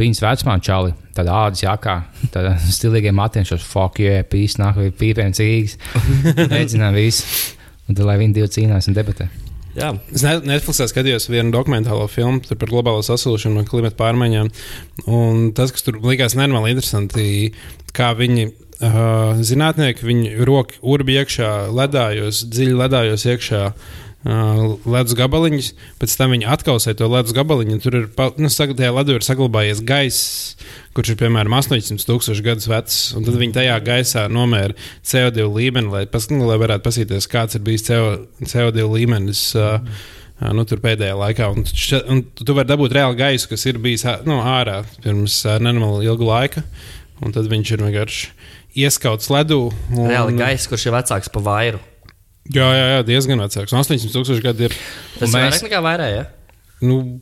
[0.00, 1.96] viņas vecumā čali, tāda ādas jakā,
[2.34, 5.76] tāda stilīgiem matiem, šos fuck, yeah, pīs, nāk, pīpēm cīgas.
[6.52, 7.26] Dedzinām visu.
[7.86, 9.28] Un tad, lai viņi divi cīnās un debatē.
[9.76, 14.48] Jā, Es ne- Netflixā skatījos vienu dokumentālo filmu par globālo sasilšanu un klimatu pārmaiņām.
[15.12, 17.52] Un tas, kas tur likās nenormāli interesanti,
[17.96, 18.52] kā viņi.
[18.76, 23.94] Uh, zinātnieki, viņi roka urbi iekšā, ledājos, dziļi ledājos iekšā uh,
[24.26, 25.68] ledus gabaliņus,
[26.00, 27.78] pēc tam viņi atkausē to ledus gabaliņu.
[27.84, 28.06] Tur ir,
[28.40, 30.56] nu, tajā ledū ir saglabājies gaiss,
[30.96, 32.98] kurš ir piemēram 800 tūkstoši gadus vecs.
[33.16, 37.58] un Tad viņi tajā gaisā nomēra CO2 līmeni, lai, pas, nu, lai varētu paskatīties, kāds
[37.58, 38.04] ir bijis CO,
[38.42, 39.48] CO2 līmenis.
[39.56, 39.72] Ā,
[40.36, 41.46] Nu, tur pēdējā laikā.
[41.48, 46.10] Un, še, un tu vari dabūt reāli gaisu, kas ir bijis nu, ārā pirms nenormāli
[46.10, 46.62] ilga laika.
[47.24, 48.28] Un tad viņš ir vienkārši
[48.84, 49.62] ieskauts ledū.
[49.96, 51.80] Un, Reāli gaisa, kurš ir vecāks par vairu.
[52.54, 53.72] Jā, jā, jā, diezgan vecāks.
[53.72, 54.74] Un 800 tūkstoši gadi ir.
[55.18, 56.12] Tas ir mēs- vairāk nekā vairāk.
[56.16, 56.26] Ja?
[56.82, 57.20] Nu,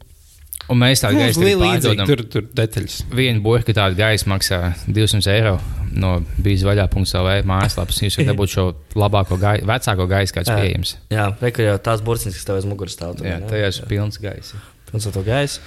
[0.69, 2.07] Un mēs tādu gaisu pārdodam.
[2.09, 3.03] tur, tur detaļas.
[3.13, 5.61] Viena burka tāda gaisa maksā 200 eiro
[5.93, 7.99] no bija vaļā.CLV mājaslapas.
[8.01, 8.65] Jūs varat dabūt šo
[8.97, 10.57] labāko gaisu, vecāko gaisu, kāds Jā.
[10.61, 10.95] pieejams.
[11.13, 13.17] Jā, reku jau tās burciņas, kas tev aiz muguras stāv.
[13.19, 13.47] tur, Jā, ne?
[13.51, 14.57] tajās ir pilns gaisa.
[14.91, 15.61] Pilns ar to gaisu.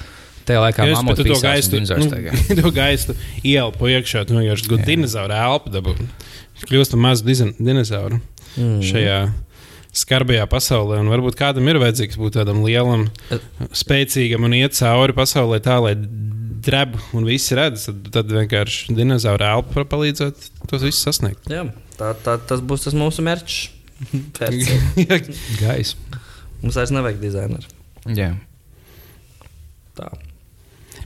[0.48, 4.96] Tajā laikā mamma bet tu to gaisu, tu, to gaisu ielpu iekšā, tu vienkārši gudri
[4.96, 5.94] dinozauru elpu dabū.
[6.66, 7.24] Kļūst par mazu
[7.60, 8.22] dinozauru
[8.58, 8.82] Mm.
[8.82, 9.34] šajā
[9.98, 11.00] skarbajā pasaulē.
[11.02, 13.08] Un varbūt kādam ir vajadzīgs būt tādam lielam,
[13.76, 15.96] spēcīgam un iet cauri pasaulē tā, lai
[16.68, 17.88] dreb un visi redz.
[17.90, 21.50] Tad, tad vienkārši dinozauru elpu var palīdzēt tos visus sasniegt.
[21.52, 21.66] Jā,
[22.00, 23.74] tā, tā, tas būs tas mūsu mērķis.
[25.64, 26.22] Gaisa.
[26.62, 27.76] Mums vairs nevajag dizaineru.
[28.18, 28.32] Jā.
[29.98, 30.12] Tā.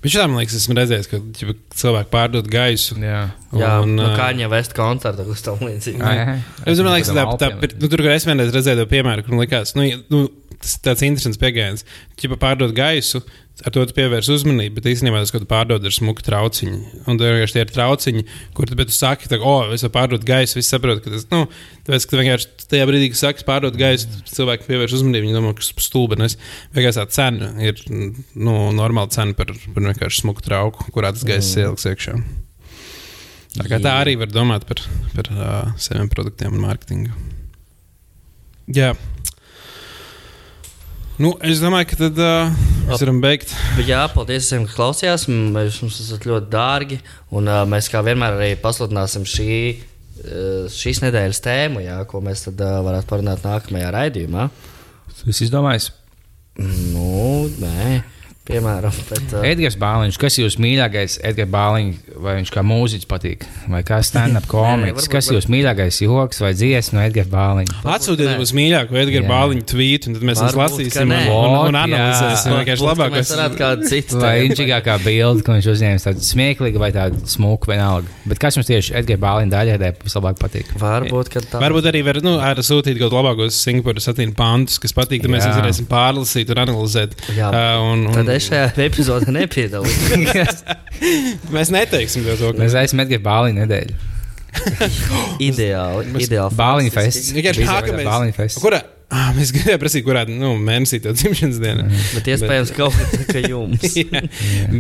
[0.02, 2.96] Bet šādi man liekas, esmu redzējis, ka ķipa, cilvēki pārdod gaisu.
[3.06, 3.22] Jā.
[3.54, 6.40] Jā, un, no kā viņa vest koncertu, uz tam ai.
[6.66, 7.76] Es domāju, ka tā, tā, alpiem.
[7.78, 10.24] nu, tur, kur es vienreiz redzēju to piemēru, kur man likās, nu, nu,
[10.58, 11.86] tas tāds interesants pieejams.
[12.22, 13.22] Ja pārdod gaisu,
[13.66, 16.80] ar to tu pievērs uzmanību, bet īstenībā tas, ko tu pārdod, ir smuki trauciņi.
[17.06, 18.24] Un tur vienkārši tie ir trauciņi,
[18.58, 21.44] kur tu, tu saki, ka, oh, es varu pārdot gaisu, visi saprot, ka tas, nu,
[21.88, 25.64] tāpēc, ka vienkārši tajā brīdī, kad saki pārdot gaisu, cilvēki pievērš uzmanību, viņi domā, ka
[25.64, 26.20] tas ir stulbi.
[26.76, 31.52] Vienkārši tā cena ir, nu, normāla cena par, par vienkārši smuku trauku, kurā tas gaiss
[31.52, 31.66] Mm.
[31.66, 32.14] ieliks iekšā.
[33.52, 34.80] Tā, tā arī var domāt par,
[35.12, 37.12] par uh, saviem produktiem un mārketingu.
[38.72, 38.94] Jā.
[41.22, 42.52] Nu, es domāju, ka tad uh,
[42.88, 43.52] mēs varam beigt.
[43.86, 45.28] Jā, paldies visiem, ka klausījās.
[45.30, 46.98] M- Jūs mums esat ļoti dārgi.
[47.38, 52.48] Un uh, mēs kā vienmēr arī pasludināsim šī, uh, šīs nedēļas tēmu, jā, ko mēs
[52.48, 54.48] tad uh, varētu parunāt nākamajā raidījumā.
[55.30, 55.92] Es izdomāju,
[56.62, 58.02] Nu, nē,
[58.52, 63.10] piemēram, bet, uh, Edgars Bāliņš, kas ir jūsu mīļākais Edgars Bāliņš, vai viņš kā mūziķis
[63.10, 67.82] patīk, vai kā stand-up komiks, kas ir jūsu mīļākais joks vai dziesma no Edgars Bāliņa?
[67.96, 69.30] Atsūtiet mums mīļāko Edgara Jā.
[69.32, 72.58] Bāliņu tvītu, un tad mēs Varbūt, lasīsim un, un, un analizēsim.
[72.62, 78.12] Vienkārši citu Vai inčīgākā bilde, ko viņš uzņēma, tāda smieklīga vai tāda smuka, vienalga.
[78.30, 80.72] Bet kas jums tieši Edgars Bāliņa daļai vislabāk patīk?
[80.82, 84.96] Varbūt, ka tā Varbūt arī var nu, ar sūtīt kaut labākos Singapūras satīna pantus, kas
[84.98, 85.24] patīk.
[85.24, 87.16] Tad mēs varēsim pārlasīt un analizēt.
[87.38, 87.50] Jā.
[87.52, 90.64] Uh, un, un, Tad es šajā epizodē nepiedalījos.
[91.54, 94.00] Mēs neteiksim to, to Mēs aizsim Edgars Bāliņa nedēļu.
[95.50, 96.10] ideāli.
[96.26, 97.44] ideāli Bāliņa fantastiski.
[97.46, 97.70] fests.
[97.70, 98.08] Nākamais.
[98.10, 98.60] Bāliņa fests.
[98.64, 98.82] Kurā?
[99.22, 101.84] Ah, mēs gribējām prasīt, kurā nu, mēnesī tev dzimšanas diena.
[102.16, 103.84] Bet iespējams, ka kaut kā jums.
[104.00, 104.22] Jā.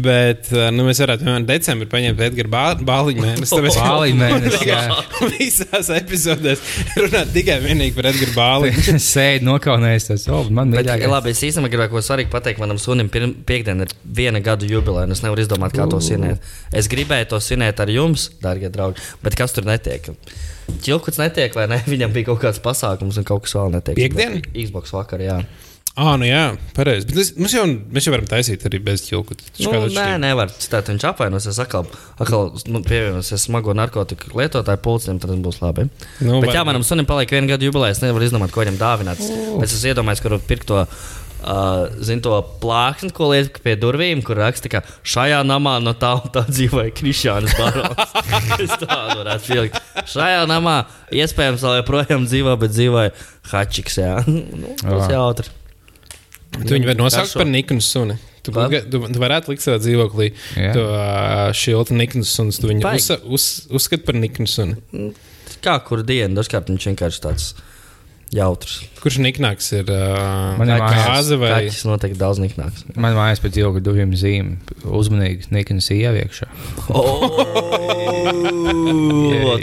[0.05, 3.51] Bet uh, nu, mēs varētu piemēram decembrī paņemt Edgara Bā- Bāliņu mēnesi.
[3.57, 4.77] Tāpēc Bāliņa mēnesi, jā.
[5.35, 6.63] visās epizodēs
[7.01, 8.95] runāt tikai vienīgi par Edgara Bāliņu.
[9.03, 11.11] Sēdi nokaunējis tas, oh, man Bet, mīļākais.
[11.11, 12.63] labi, es īstenībā gribēju ko svarīgi pateikt.
[12.63, 16.39] Manam sunim piekdien ir viena gada jubileja, un es nevaru izdomāt, kā to svinēt.
[16.71, 20.07] Es gribēju to svinēt ar jums, darbie draugi, bet kas tur netiek?
[20.85, 21.81] Čilkuts netiek, vai ne?
[21.93, 23.97] Viņam bija kaut kāds pasākums, un kaut kas vēl netiek.
[23.99, 24.39] Piektdien?
[24.55, 25.41] Xbox vakarā, jā.
[25.99, 27.03] Ah, nu jā, pareizi.
[27.09, 29.35] Bet es, mums jau, mēs jau varam taisīt arī bez ķilku.
[29.59, 30.47] Nu, nē, nevar.
[30.55, 31.83] Citādi viņš apvainosies, atkal,
[32.15, 35.89] atkal nu, pievienosies smago narkotiku lietotāju pulcēm, tad tas būs labi.
[36.23, 37.91] Nu, Bet jā, var- manam sunim paliek viena gada jubileja.
[37.97, 39.19] Es nevaru izdomāt, ko viņam dāvināt.
[39.19, 40.85] Es esmu iedomājies, kur pirkt to.
[41.41, 46.11] Uh, Zinu to plāksni, ko liek pie durvīm, kur raksta, ka šajā namā no tā
[46.19, 48.13] un tā dzīvoja Krišāns Barons.
[48.65, 49.79] es tādu varētu pielikt.
[50.11, 50.75] Šajā namā
[51.09, 53.15] iespējams vēl joprojām dzīvo, bet dzīvoja
[53.49, 53.97] Hačiks.
[54.03, 55.15] Jā, nu, tas Jā.
[55.17, 55.49] jautri.
[56.59, 58.19] Tu viņu var nosaukt par Nikonu suni.
[58.41, 60.71] Tu, tu, tu, tu varētu likt savā dzīvoklī Jā.
[60.77, 62.53] to uh, šiltu Nikonu sunu.
[62.53, 63.01] Tu viņu Baigi.
[63.01, 63.49] uz, uz,
[63.81, 65.11] uzskati par Nikonu suni.
[65.61, 67.51] Kā kur dienu, dažkārt viņš vienkārši tāds
[68.35, 68.77] jautrs.
[69.01, 69.89] Kurš Niknāks ir?
[69.91, 71.51] Uh, Man ir kāze vai?
[71.57, 72.85] Kaķis noteikti daudz niknāks.
[72.95, 76.49] Man mājās pēc ilga duviem zīme uzmanīgi Nikons ieviekšā.
[76.91, 77.41] Oh,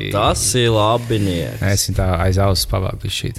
[0.14, 1.18] tas ir labi.
[1.68, 3.32] Es viņu tā aiz auss pavāku šī.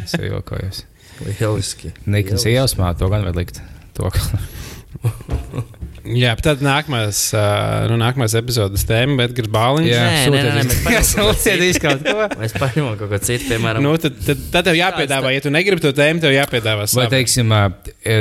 [0.00, 0.84] Es jau jokojos.
[1.24, 1.92] Lieliski.
[2.10, 3.60] Nikons ielsmā to gan var likt.
[3.98, 4.10] To,
[6.00, 9.88] Jā, tad nākamās, uh, nu, nākamās epizodes tēma, bet Gars Bāliņš.
[9.90, 12.26] Jā, Nē, nē, nē, mēs paņemam kaut ko sūtiet kaut ko.
[12.40, 15.84] Mēs paņemam kaut ko citu, piemēram, Nu, tad, tad, tad tev jāpiedāvā, ja tu negribi
[15.84, 16.86] to tēmu, tev jāpiedāvā.
[16.96, 18.18] Vai, teiksim, e,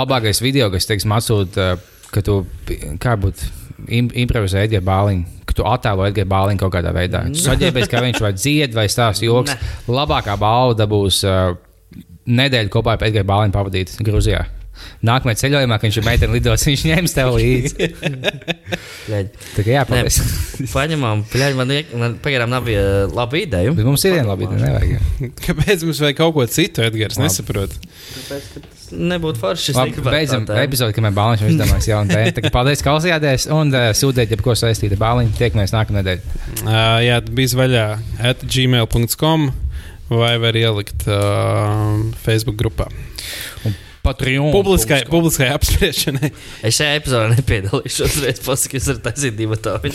[0.00, 2.42] labākais video, kas, teiksim, atsūta, ā, ka tu,
[3.02, 3.48] kā būtu,
[3.88, 7.24] im, improvizē Edgars Bāliņu, ka tu attēlo Edgars Bāliņu kaut kādā veidā.
[7.32, 9.56] Tu saģērbies, kā viņš vai dzied vai stāsta joks.
[9.88, 11.22] Labākā balva būs
[12.24, 14.44] nedēļu kopā ar Edgars Bāliņu pavadīt Grūzijā.
[15.04, 17.88] Nākamajā ceļojumā, kad viņš ir meitene lidos, viņš ņems tev līdzi.
[19.56, 20.20] Tā kā jā, paldies.
[20.72, 23.74] Paņemam, bļaļ, man, man pagaidām nav bija laba ideja.
[23.76, 25.34] Bet mums ir viena laba ideja, nevajag.
[25.44, 27.20] Kāpēc mums vajag kaut ko citu, Edgars?
[27.20, 27.80] Nesaprotu.
[28.14, 28.64] Tāpēc, ka
[28.94, 29.74] nebūtu forši.
[29.76, 32.34] Labi, beidzam epizodi, kad mēs Bāliņš izdomājām jaunu tēmu.
[32.36, 35.34] Tā kā Paldies, ka klausījāties un uh, sūtiet, ja ko saistīta Bāliņa.
[35.38, 36.38] Tiekamies nākamā nedēļa.
[36.64, 37.86] Uh, jā, bija vaļā
[38.32, 39.50] at gmail.com
[40.14, 42.90] vai var ielikt uh, Facebook grupā.
[44.04, 44.50] Patreon.
[44.52, 46.28] Publiskai, publiskai apspriešanai.
[46.68, 48.18] Es šajā epizodē nepiedalīšos.
[48.26, 49.90] Reiz pasakot, es varu taisīt divu tādu.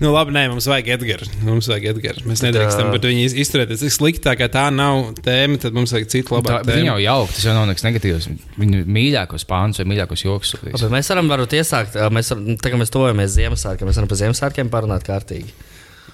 [0.00, 1.30] nu, labi, nē, mums vajag Edgars.
[1.44, 2.22] Mums vajag Edgars.
[2.28, 2.94] Mēs nedrīkstam Tā.
[2.94, 3.82] par viņu iz- izturēties.
[3.84, 6.86] Cik slikti tā kā tā nav tēma, tad mums vajag citu Tā, labāku tēmu.
[6.88, 8.28] jau jauka, tas jau nav nekas negatīvs.
[8.60, 10.54] Viņu mīļākos pāns vai mīļākos joks.
[10.64, 14.72] Labi, mēs varam varbūt iesākt, mēs varam, tagad mēs tojamies Ziemassvētkiem, mēs varam par Ziemassvētkiem
[14.72, 15.52] parunāt kārtīgi.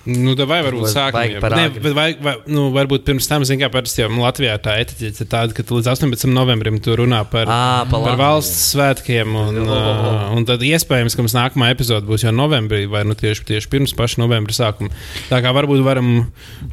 [0.07, 0.87] Nu, vai varbūt
[1.35, 1.41] jau.
[1.43, 1.55] par
[1.97, 5.65] vai, vai, nu, varbūt pirms tam, kā parasti jau Latvijā tā etiķete ir tāda, ka
[5.67, 6.29] tu līdz 18.
[6.31, 9.35] novembrim tu runā par, Ā, pa par valsts svētkiem.
[9.41, 13.43] Un, uh, un tad iespējams, ka mums nākamā epizode būs jau novembrī, vai nu tieši,
[13.51, 14.95] tieši pirms paša novembra sākuma.
[15.31, 16.13] Tā kā varbūt varam.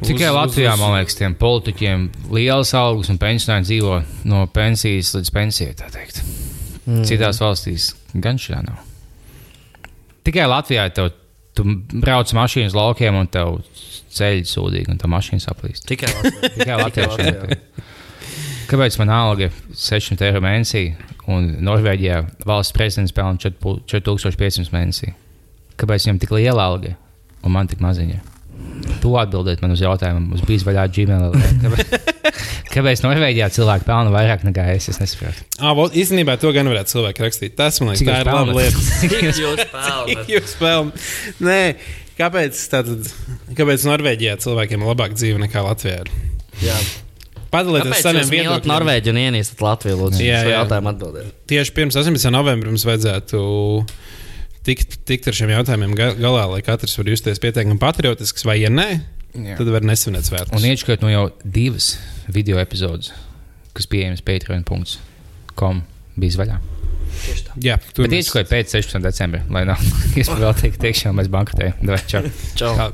[0.04, 3.98] Tikai Latvijā, man liekas, tiem politiķiem lielas algas un pensionāri dzīvo
[4.30, 5.74] no pensijas līdz pensijai.
[5.82, 6.22] tā teikt.
[6.84, 7.02] Mm.
[7.08, 8.82] Citās valstīs gan šādā nav.
[10.24, 11.10] Tikai Latvijā tev,
[11.54, 11.64] tu
[12.02, 13.60] brauc mašīnas laukiem un tev
[14.14, 15.86] ceļš sūdīgi, un tā mašīna saplīst.
[15.90, 17.58] Tikai Latvijā.
[18.70, 20.84] Kāpēc man alga ir 600 eiro mēnesī,
[21.30, 23.58] un Norvēģijā valsts prezidents pelna 4
[23.90, 25.12] 4500 mēnesī?
[25.80, 26.94] Kāpēc viņam tik liela alga
[27.44, 28.33] un man tik maziņa?
[29.00, 31.34] Tu atbildēt man uz jautājumu, mums bija vaļā Gmail.
[31.64, 31.92] Kāpēc,
[32.74, 34.88] kāpēc Norvēģijā cilvēki pelna vairāk nekā es?
[34.92, 35.44] Es nesaprotu.
[35.60, 37.54] Ah, vot, īstenībā to gan varētu cilvēki rakstīt.
[37.58, 38.82] Tas man liekas, tā ir laba lieta.
[39.04, 40.32] Cik jūs pelnāt?
[40.32, 41.06] Jūs pelnāt.
[41.44, 41.60] Nē,
[42.20, 43.12] kāpēc, tātad,
[43.60, 46.02] kāpēc Norvēģijā cilvēkiem ir labāka dzīve nekā Latvijā?
[46.64, 46.78] Jā.
[47.54, 48.70] Padalieties ar saviem viedokļiem.
[48.72, 50.00] Norvēģiju un ienīstat Latviju?
[50.00, 50.56] Lūdzu, Jā, jā, jā.
[50.58, 51.34] jautājumu atbildēt.
[51.52, 52.32] Tieši pirms 18.
[52.34, 53.42] novembra mums vajadzētu
[54.66, 58.70] tikt, tikt ar šiem jautājumiem ga- galā, lai katrs var justies pietiekami patriotisks, vai, ja
[58.72, 58.88] nē,
[59.34, 59.56] Jā.
[59.60, 60.56] tad var nesvinēt svētkus.
[60.58, 61.94] Un iečkot no jau divas
[62.32, 63.12] video epizodes,
[63.74, 65.82] kas pieejamas patreon.com
[66.16, 66.58] bija vaļā.
[67.62, 69.02] Jā, tur Bet iečkot pēc 16.
[69.04, 69.78] decembra, lai nav
[70.18, 71.78] iespēja vēl teikt, teikšām, mēs bankrotējam.
[71.86, 72.22] Davai, čau.
[72.58, 72.74] Čau.
[72.78, 72.92] Kā-